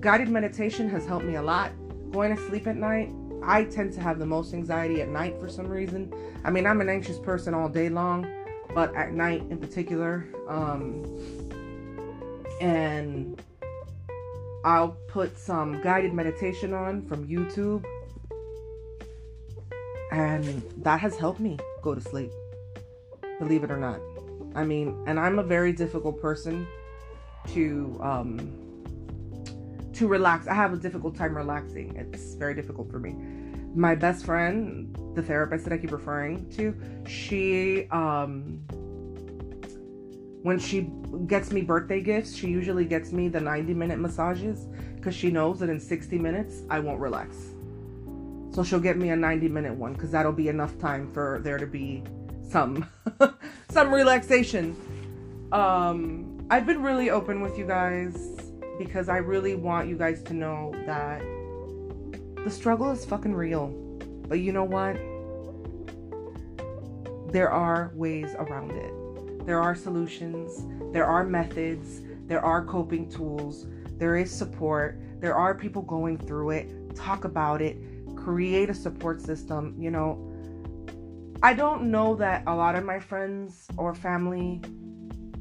guided 0.00 0.28
meditation 0.28 0.90
has 0.90 1.06
helped 1.06 1.24
me 1.24 1.36
a 1.36 1.42
lot. 1.42 1.70
Going 2.10 2.34
to 2.34 2.48
sleep 2.48 2.66
at 2.66 2.76
night, 2.76 3.12
I 3.44 3.64
tend 3.64 3.92
to 3.92 4.00
have 4.00 4.18
the 4.18 4.26
most 4.26 4.52
anxiety 4.52 5.00
at 5.00 5.08
night 5.08 5.38
for 5.38 5.48
some 5.48 5.68
reason. 5.68 6.12
I 6.44 6.50
mean, 6.50 6.66
I'm 6.66 6.80
an 6.80 6.88
anxious 6.88 7.20
person 7.20 7.54
all 7.54 7.68
day 7.68 7.88
long, 7.88 8.26
but 8.74 8.92
at 8.96 9.12
night 9.12 9.44
in 9.48 9.58
particular. 9.58 10.26
Um, 10.48 11.04
and 12.60 13.40
I'll 14.64 14.96
put 15.06 15.38
some 15.38 15.80
guided 15.82 16.12
meditation 16.12 16.74
on 16.74 17.02
from 17.06 17.28
YouTube 17.28 17.84
and 20.12 20.62
that 20.78 21.00
has 21.00 21.16
helped 21.16 21.40
me 21.40 21.58
go 21.82 21.94
to 21.94 22.00
sleep, 22.00 22.30
believe 23.38 23.64
it 23.64 23.70
or 23.70 23.76
not. 23.76 24.00
I 24.54 24.64
mean, 24.64 25.02
and 25.06 25.20
I'm 25.20 25.38
a 25.38 25.42
very 25.42 25.72
difficult 25.72 26.20
person 26.20 26.66
to 27.48 27.98
um 28.02 28.52
to 29.92 30.06
relax. 30.06 30.46
I 30.46 30.54
have 30.54 30.72
a 30.72 30.76
difficult 30.76 31.16
time 31.16 31.36
relaxing. 31.36 31.96
It's 31.96 32.34
very 32.34 32.54
difficult 32.54 32.90
for 32.90 32.98
me. 32.98 33.16
My 33.74 33.94
best 33.94 34.24
friend, 34.24 34.96
the 35.14 35.22
therapist 35.22 35.64
that 35.64 35.72
I 35.72 35.78
keep 35.78 35.92
referring 35.92 36.48
to, 36.50 36.74
she 37.08 37.88
um 37.90 38.64
when 40.42 40.58
she 40.60 40.88
gets 41.26 41.50
me 41.50 41.60
birthday 41.62 42.00
gifts, 42.00 42.36
she 42.36 42.46
usually 42.46 42.84
gets 42.84 43.10
me 43.10 43.28
the 43.28 43.40
90 43.40 43.74
minute 43.74 43.98
massages 43.98 44.66
because 44.94 45.14
she 45.14 45.30
knows 45.30 45.58
that 45.58 45.68
in 45.68 45.80
60 45.80 46.18
minutes 46.18 46.62
I 46.70 46.78
won't 46.78 47.00
relax. 47.00 47.55
So 48.56 48.64
she'll 48.64 48.80
get 48.80 48.96
me 48.96 49.10
a 49.10 49.16
90 49.16 49.48
minute 49.48 49.74
one 49.74 49.92
because 49.92 50.10
that'll 50.10 50.32
be 50.32 50.48
enough 50.48 50.78
time 50.78 51.12
for 51.12 51.40
there 51.44 51.58
to 51.58 51.66
be 51.66 52.02
some 52.48 52.88
some 53.68 53.92
relaxation. 53.92 54.74
Um, 55.52 56.42
I've 56.48 56.64
been 56.64 56.82
really 56.82 57.10
open 57.10 57.42
with 57.42 57.58
you 57.58 57.66
guys 57.66 58.16
because 58.78 59.10
I 59.10 59.18
really 59.18 59.56
want 59.56 59.90
you 59.90 59.98
guys 59.98 60.22
to 60.22 60.32
know 60.32 60.72
that 60.86 61.20
the 62.42 62.50
struggle 62.50 62.90
is 62.92 63.04
fucking 63.04 63.34
real. 63.34 63.66
But 64.26 64.36
you 64.36 64.52
know 64.52 64.64
what? 64.64 64.94
There 67.34 67.50
are 67.50 67.92
ways 67.94 68.34
around 68.38 68.70
it. 68.70 69.44
There 69.44 69.60
are 69.60 69.74
solutions, 69.74 70.64
there 70.94 71.04
are 71.04 71.24
methods, 71.24 72.00
there 72.26 72.42
are 72.42 72.64
coping 72.64 73.10
tools, 73.10 73.66
there 73.98 74.16
is 74.16 74.30
support, 74.30 74.98
there 75.20 75.34
are 75.34 75.54
people 75.54 75.82
going 75.82 76.16
through 76.16 76.52
it. 76.52 76.96
Talk 76.96 77.26
about 77.26 77.60
it 77.60 77.76
create 78.26 78.68
a 78.68 78.74
support 78.74 79.20
system. 79.22 79.72
You 79.78 79.92
know, 79.92 80.10
I 81.44 81.54
don't 81.54 81.92
know 81.92 82.16
that 82.16 82.42
a 82.48 82.54
lot 82.56 82.74
of 82.74 82.84
my 82.84 82.98
friends 82.98 83.68
or 83.76 83.94
family 83.94 84.60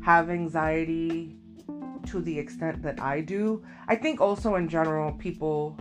have 0.03 0.29
anxiety 0.29 1.39
to 2.05 2.21
the 2.21 2.37
extent 2.37 2.83
that 2.83 3.01
I 3.01 3.21
do. 3.21 3.63
I 3.87 3.95
think 3.95 4.21
also 4.21 4.53
in 4.53 4.69
general, 4.69 5.13
people, 5.13 5.79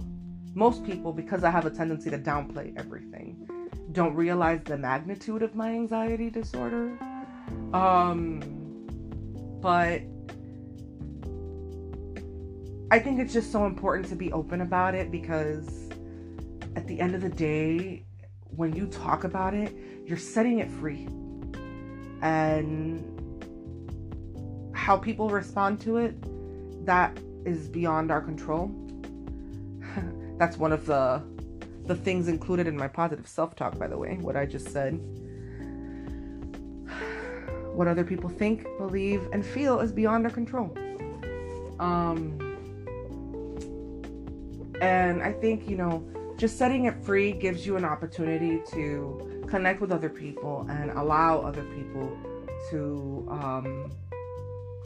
most 0.54 0.82
people, 0.82 1.12
because 1.12 1.44
I 1.44 1.50
have 1.50 1.66
a 1.66 1.70
tendency 1.70 2.08
to 2.08 2.16
downplay 2.16 2.72
everything, 2.78 3.46
don't 3.92 4.14
realize 4.14 4.60
the 4.64 4.78
magnitude 4.78 5.42
of 5.42 5.54
my 5.54 5.72
anxiety 5.72 6.30
disorder. 6.30 6.98
Um, 7.74 8.40
but 9.60 10.00
I 12.90 12.98
think 12.98 13.20
it's 13.20 13.34
just 13.34 13.52
so 13.52 13.66
important 13.66 14.08
to 14.08 14.16
be 14.16 14.32
open 14.32 14.62
about 14.62 14.94
it 14.94 15.10
because 15.10 15.83
at 16.76 16.86
the 16.86 17.00
end 17.00 17.14
of 17.14 17.20
the 17.20 17.28
day, 17.28 18.04
when 18.56 18.74
you 18.74 18.86
talk 18.86 19.24
about 19.24 19.54
it, 19.54 19.74
you're 20.06 20.18
setting 20.18 20.58
it 20.58 20.70
free. 20.70 21.08
And 22.22 23.10
how 24.72 24.96
people 24.96 25.30
respond 25.30 25.80
to 25.82 25.98
it, 25.98 26.14
that 26.86 27.18
is 27.44 27.68
beyond 27.68 28.10
our 28.10 28.20
control. 28.20 28.70
That's 30.38 30.56
one 30.56 30.72
of 30.72 30.86
the 30.86 31.22
the 31.86 31.94
things 31.94 32.28
included 32.28 32.66
in 32.66 32.74
my 32.74 32.88
positive 32.88 33.28
self-talk 33.28 33.78
by 33.78 33.86
the 33.86 33.98
way, 33.98 34.16
what 34.20 34.36
I 34.36 34.46
just 34.46 34.68
said. 34.68 34.94
What 37.74 37.88
other 37.88 38.04
people 38.04 38.30
think, 38.30 38.64
believe, 38.78 39.28
and 39.32 39.44
feel 39.44 39.80
is 39.80 39.90
beyond 39.90 40.26
our 40.26 40.30
control. 40.30 40.72
Um 41.80 42.38
and 44.80 45.22
I 45.22 45.32
think, 45.32 45.68
you 45.68 45.76
know, 45.76 46.04
just 46.36 46.58
setting 46.58 46.86
it 46.86 47.04
free 47.04 47.32
gives 47.32 47.66
you 47.66 47.76
an 47.76 47.84
opportunity 47.84 48.60
to 48.72 49.44
connect 49.48 49.80
with 49.80 49.92
other 49.92 50.08
people 50.08 50.66
and 50.68 50.90
allow 50.92 51.40
other 51.40 51.62
people 51.76 52.16
to 52.70 53.26
um, 53.30 53.92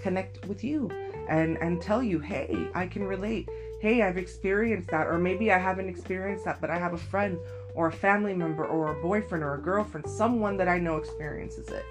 connect 0.00 0.44
with 0.46 0.62
you 0.62 0.90
and 1.28 1.56
and 1.58 1.80
tell 1.82 2.02
you 2.02 2.18
hey 2.18 2.68
i 2.74 2.86
can 2.86 3.04
relate. 3.04 3.48
Hey 3.80 4.02
i've 4.02 4.16
experienced 4.16 4.90
that 4.90 5.06
or 5.06 5.18
maybe 5.18 5.52
i 5.52 5.58
haven't 5.58 5.88
experienced 5.88 6.44
that 6.44 6.60
but 6.60 6.68
i 6.68 6.78
have 6.78 6.94
a 6.94 6.98
friend 6.98 7.38
or 7.74 7.88
a 7.88 7.92
family 7.92 8.34
member 8.34 8.66
or 8.66 8.90
a 8.90 9.02
boyfriend 9.02 9.44
or 9.44 9.54
a 9.54 9.62
girlfriend 9.62 10.08
someone 10.08 10.56
that 10.56 10.68
i 10.68 10.78
know 10.78 10.96
experiences 10.96 11.68
it. 11.68 11.84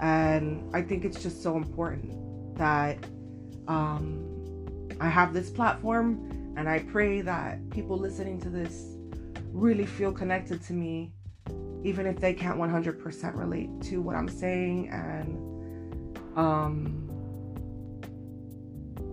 And 0.00 0.68
i 0.74 0.82
think 0.82 1.04
it's 1.04 1.22
just 1.22 1.42
so 1.42 1.56
important 1.56 2.56
that 2.56 2.98
um, 3.68 4.24
i 5.00 5.08
have 5.08 5.32
this 5.32 5.48
platform 5.48 6.54
and 6.56 6.68
i 6.68 6.80
pray 6.80 7.20
that 7.20 7.58
people 7.70 7.96
listening 7.96 8.40
to 8.40 8.48
this 8.48 8.97
really 9.52 9.86
feel 9.86 10.12
connected 10.12 10.62
to 10.62 10.72
me 10.72 11.12
even 11.84 12.06
if 12.06 12.18
they 12.18 12.34
can't 12.34 12.58
100% 12.58 13.36
relate 13.36 13.70
to 13.82 14.00
what 14.00 14.16
i'm 14.16 14.28
saying 14.28 14.88
and 14.88 16.18
um 16.36 17.08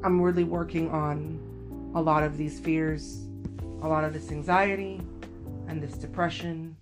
I'm 0.06 0.22
really 0.22 0.44
working 0.44 0.92
on 0.92 1.40
a 1.96 2.00
lot 2.00 2.22
of 2.22 2.38
these 2.38 2.60
fears, 2.60 3.26
a 3.82 3.88
lot 3.88 4.04
of 4.04 4.14
this 4.14 4.30
anxiety, 4.30 5.02
and 5.68 5.82
this 5.82 5.98
depression. 5.98 6.78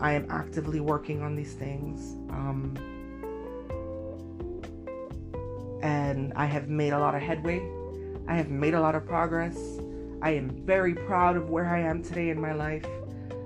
I 0.00 0.14
am 0.14 0.28
actively 0.32 0.80
working 0.80 1.22
on 1.22 1.36
these 1.36 1.52
things. 1.52 2.14
Um, 2.30 2.74
and 5.80 6.32
I 6.34 6.46
have 6.46 6.68
made 6.68 6.92
a 6.92 6.98
lot 6.98 7.14
of 7.14 7.22
headway. 7.22 7.62
I 8.26 8.34
have 8.34 8.50
made 8.50 8.74
a 8.74 8.80
lot 8.80 8.96
of 8.96 9.06
progress. 9.06 9.56
I 10.26 10.30
am 10.30 10.50
very 10.66 10.92
proud 10.92 11.36
of 11.36 11.50
where 11.50 11.66
I 11.66 11.78
am 11.78 12.02
today 12.02 12.30
in 12.30 12.40
my 12.40 12.52
life. 12.52 12.84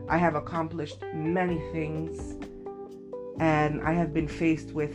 I 0.08 0.16
have 0.16 0.34
accomplished 0.34 1.02
many 1.12 1.58
things, 1.72 2.36
and 3.38 3.82
I 3.82 3.92
have 3.92 4.14
been 4.14 4.26
faced 4.26 4.72
with 4.72 4.94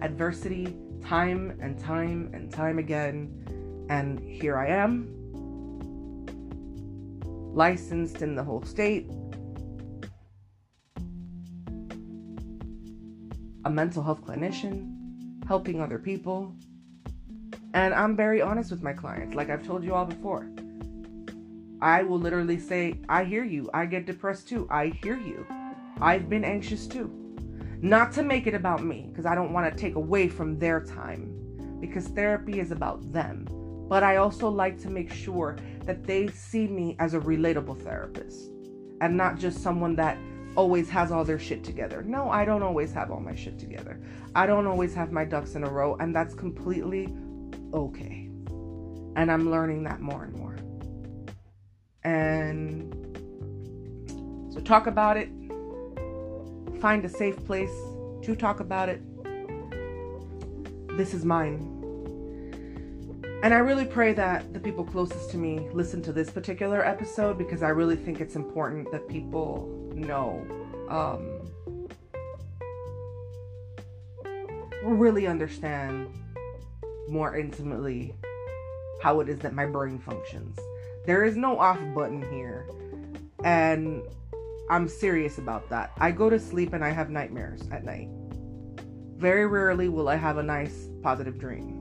adversity 0.00 0.74
time 1.04 1.58
and 1.60 1.78
time 1.78 2.30
and 2.32 2.50
time 2.50 2.78
again. 2.78 3.84
And 3.90 4.18
here 4.20 4.56
I 4.56 4.68
am, 4.68 5.12
licensed 7.54 8.22
in 8.22 8.34
the 8.34 8.42
whole 8.42 8.62
state, 8.62 9.10
a 13.66 13.70
mental 13.70 14.02
health 14.02 14.24
clinician, 14.24 15.46
helping 15.46 15.82
other 15.82 15.98
people. 15.98 16.54
And 17.74 17.92
I'm 17.92 18.16
very 18.16 18.40
honest 18.40 18.70
with 18.70 18.82
my 18.82 18.94
clients, 18.94 19.34
like 19.34 19.50
I've 19.50 19.66
told 19.66 19.84
you 19.84 19.94
all 19.94 20.06
before. 20.06 20.48
I 21.80 22.02
will 22.02 22.18
literally 22.18 22.58
say, 22.58 23.00
I 23.08 23.24
hear 23.24 23.44
you. 23.44 23.70
I 23.72 23.86
get 23.86 24.06
depressed 24.06 24.48
too. 24.48 24.66
I 24.70 24.88
hear 25.02 25.16
you. 25.16 25.46
I've 26.00 26.28
been 26.28 26.44
anxious 26.44 26.86
too. 26.86 27.10
Not 27.80 28.12
to 28.12 28.22
make 28.22 28.46
it 28.48 28.54
about 28.54 28.82
me, 28.82 29.06
because 29.08 29.26
I 29.26 29.36
don't 29.36 29.52
want 29.52 29.72
to 29.72 29.80
take 29.80 29.94
away 29.94 30.28
from 30.28 30.58
their 30.58 30.80
time, 30.80 31.78
because 31.80 32.08
therapy 32.08 32.58
is 32.58 32.72
about 32.72 33.12
them. 33.12 33.46
But 33.88 34.02
I 34.02 34.16
also 34.16 34.48
like 34.48 34.78
to 34.82 34.90
make 34.90 35.12
sure 35.12 35.56
that 35.84 36.04
they 36.04 36.26
see 36.28 36.66
me 36.66 36.96
as 36.98 37.14
a 37.14 37.20
relatable 37.20 37.80
therapist 37.82 38.50
and 39.00 39.16
not 39.16 39.38
just 39.38 39.62
someone 39.62 39.94
that 39.96 40.18
always 40.56 40.90
has 40.90 41.12
all 41.12 41.24
their 41.24 41.38
shit 41.38 41.62
together. 41.62 42.02
No, 42.02 42.28
I 42.30 42.44
don't 42.44 42.64
always 42.64 42.92
have 42.92 43.12
all 43.12 43.20
my 43.20 43.34
shit 43.34 43.58
together. 43.58 44.00
I 44.34 44.46
don't 44.46 44.66
always 44.66 44.92
have 44.94 45.12
my 45.12 45.24
ducks 45.24 45.54
in 45.54 45.62
a 45.62 45.70
row, 45.70 45.96
and 46.00 46.14
that's 46.14 46.34
completely 46.34 47.14
okay. 47.72 48.28
And 49.14 49.30
I'm 49.30 49.50
learning 49.50 49.84
that 49.84 50.00
more 50.00 50.24
and 50.24 50.34
more. 50.34 50.47
And 52.04 52.94
so 54.52 54.60
talk 54.60 54.86
about 54.86 55.16
it. 55.16 55.28
Find 56.80 57.04
a 57.04 57.08
safe 57.08 57.44
place 57.44 57.74
to 58.22 58.36
talk 58.36 58.60
about 58.60 58.88
it. 58.88 59.02
This 60.96 61.14
is 61.14 61.24
mine. 61.24 61.74
And 63.42 63.54
I 63.54 63.58
really 63.58 63.84
pray 63.84 64.12
that 64.14 64.52
the 64.52 64.58
people 64.58 64.84
closest 64.84 65.30
to 65.30 65.36
me 65.36 65.68
listen 65.72 66.02
to 66.02 66.12
this 66.12 66.28
particular 66.28 66.84
episode 66.84 67.38
because 67.38 67.62
I 67.62 67.68
really 67.68 67.94
think 67.94 68.20
it's 68.20 68.34
important 68.34 68.90
that 68.90 69.08
people 69.08 69.68
know 69.94 70.44
um, 70.88 71.48
really 74.82 75.26
understand 75.26 76.08
more 77.08 77.36
intimately 77.36 78.14
how 79.02 79.20
it 79.20 79.28
is 79.28 79.38
that 79.40 79.54
my 79.54 79.66
brain 79.66 79.98
functions. 79.98 80.58
There 81.08 81.24
is 81.24 81.38
no 81.38 81.58
off 81.58 81.80
button 81.94 82.20
here. 82.30 82.66
And 83.42 84.02
I'm 84.68 84.86
serious 84.86 85.38
about 85.38 85.66
that. 85.70 85.90
I 85.96 86.10
go 86.10 86.28
to 86.28 86.38
sleep 86.38 86.74
and 86.74 86.84
I 86.84 86.90
have 86.90 87.08
nightmares 87.08 87.66
at 87.72 87.82
night. 87.82 88.10
Very 89.16 89.46
rarely 89.46 89.88
will 89.88 90.10
I 90.10 90.16
have 90.16 90.36
a 90.36 90.42
nice 90.42 90.90
positive 91.02 91.38
dream 91.38 91.78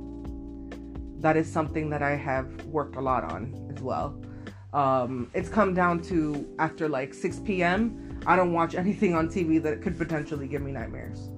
that 1.19 1.36
is 1.36 1.51
something 1.51 1.89
that 1.89 2.01
I 2.01 2.11
have 2.11 2.67
worked 2.67 2.95
a 2.95 3.01
lot 3.01 3.25
on 3.25 3.69
as 3.75 3.82
well. 3.82 4.17
Um, 4.71 5.30
it's 5.34 5.49
come 5.49 5.73
down 5.73 6.01
to 6.03 6.47
after 6.57 6.88
like 6.88 7.13
6 7.13 7.41
p.m., 7.41 8.21
I 8.25 8.38
don't 8.38 8.53
watch 8.53 8.75
anything 8.75 9.13
on 9.13 9.28
TV 9.28 9.61
that 9.61 9.82
could 9.82 9.97
potentially 9.97 10.47
give 10.47 10.61
me 10.61 10.71
nightmares. 10.71 11.30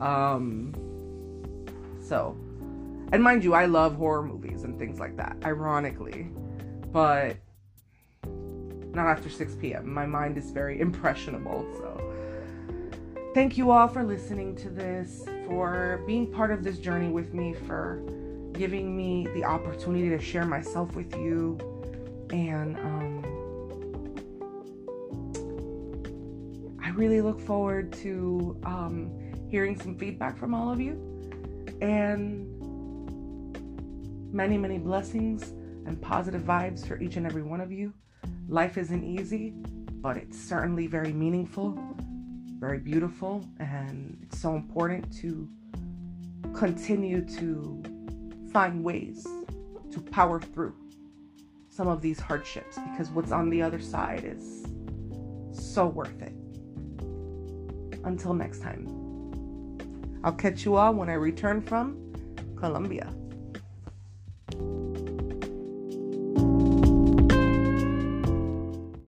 Um, 0.00 0.72
so, 2.00 2.36
and 3.10 3.20
mind 3.20 3.42
you, 3.42 3.52
I 3.52 3.66
love 3.66 3.96
horror 3.96 4.22
movies 4.22 4.62
and 4.62 4.78
things 4.78 5.00
like 5.00 5.16
that, 5.16 5.36
ironically, 5.44 6.30
but 6.92 7.36
not 8.92 9.06
after 9.06 9.30
6 9.30 9.54
p.m. 9.56 9.92
My 9.92 10.06
mind 10.06 10.36
is 10.36 10.50
very 10.50 10.80
impressionable, 10.80 11.66
so. 11.76 11.96
Thank 13.32 13.56
you 13.56 13.70
all 13.70 13.86
for 13.86 14.02
listening 14.02 14.56
to 14.56 14.68
this, 14.68 15.24
for 15.46 16.02
being 16.04 16.26
part 16.32 16.50
of 16.50 16.64
this 16.64 16.78
journey 16.78 17.08
with 17.08 17.32
me, 17.32 17.54
for 17.54 18.02
giving 18.54 18.96
me 18.96 19.28
the 19.34 19.44
opportunity 19.44 20.08
to 20.08 20.18
share 20.20 20.44
myself 20.44 20.96
with 20.96 21.14
you. 21.14 21.56
And 22.30 22.76
um, 22.78 23.24
I 26.82 26.90
really 26.90 27.20
look 27.20 27.40
forward 27.40 27.92
to 27.94 28.56
um, 28.64 29.12
hearing 29.48 29.80
some 29.80 29.94
feedback 29.96 30.36
from 30.36 30.52
all 30.52 30.72
of 30.72 30.80
you. 30.80 30.94
And 31.80 32.48
many, 34.32 34.58
many 34.58 34.78
blessings 34.78 35.52
and 35.90 36.00
positive 36.00 36.42
vibes 36.42 36.86
for 36.86 37.00
each 37.00 37.16
and 37.16 37.26
every 37.26 37.42
one 37.42 37.60
of 37.60 37.72
you. 37.72 37.92
Life 38.48 38.78
isn't 38.78 39.02
easy, 39.02 39.52
but 40.00 40.16
it's 40.16 40.38
certainly 40.38 40.86
very 40.86 41.12
meaningful, 41.12 41.76
very 42.60 42.78
beautiful, 42.78 43.44
and 43.58 44.16
it's 44.22 44.38
so 44.38 44.54
important 44.54 45.12
to 45.18 45.48
continue 46.54 47.22
to 47.38 47.82
find 48.52 48.84
ways 48.84 49.26
to 49.90 50.00
power 50.00 50.40
through 50.40 50.76
some 51.70 51.88
of 51.88 52.00
these 52.00 52.20
hardships 52.20 52.78
because 52.92 53.10
what's 53.10 53.32
on 53.32 53.50
the 53.50 53.60
other 53.60 53.80
side 53.80 54.22
is 54.24 54.68
so 55.50 55.88
worth 55.88 56.22
it. 56.22 56.34
Until 58.04 58.32
next 58.32 58.62
time, 58.62 58.86
I'll 60.22 60.32
catch 60.44 60.64
you 60.64 60.76
all 60.76 60.94
when 60.94 61.08
I 61.08 61.14
return 61.14 61.60
from 61.60 62.14
Colombia. 62.54 63.12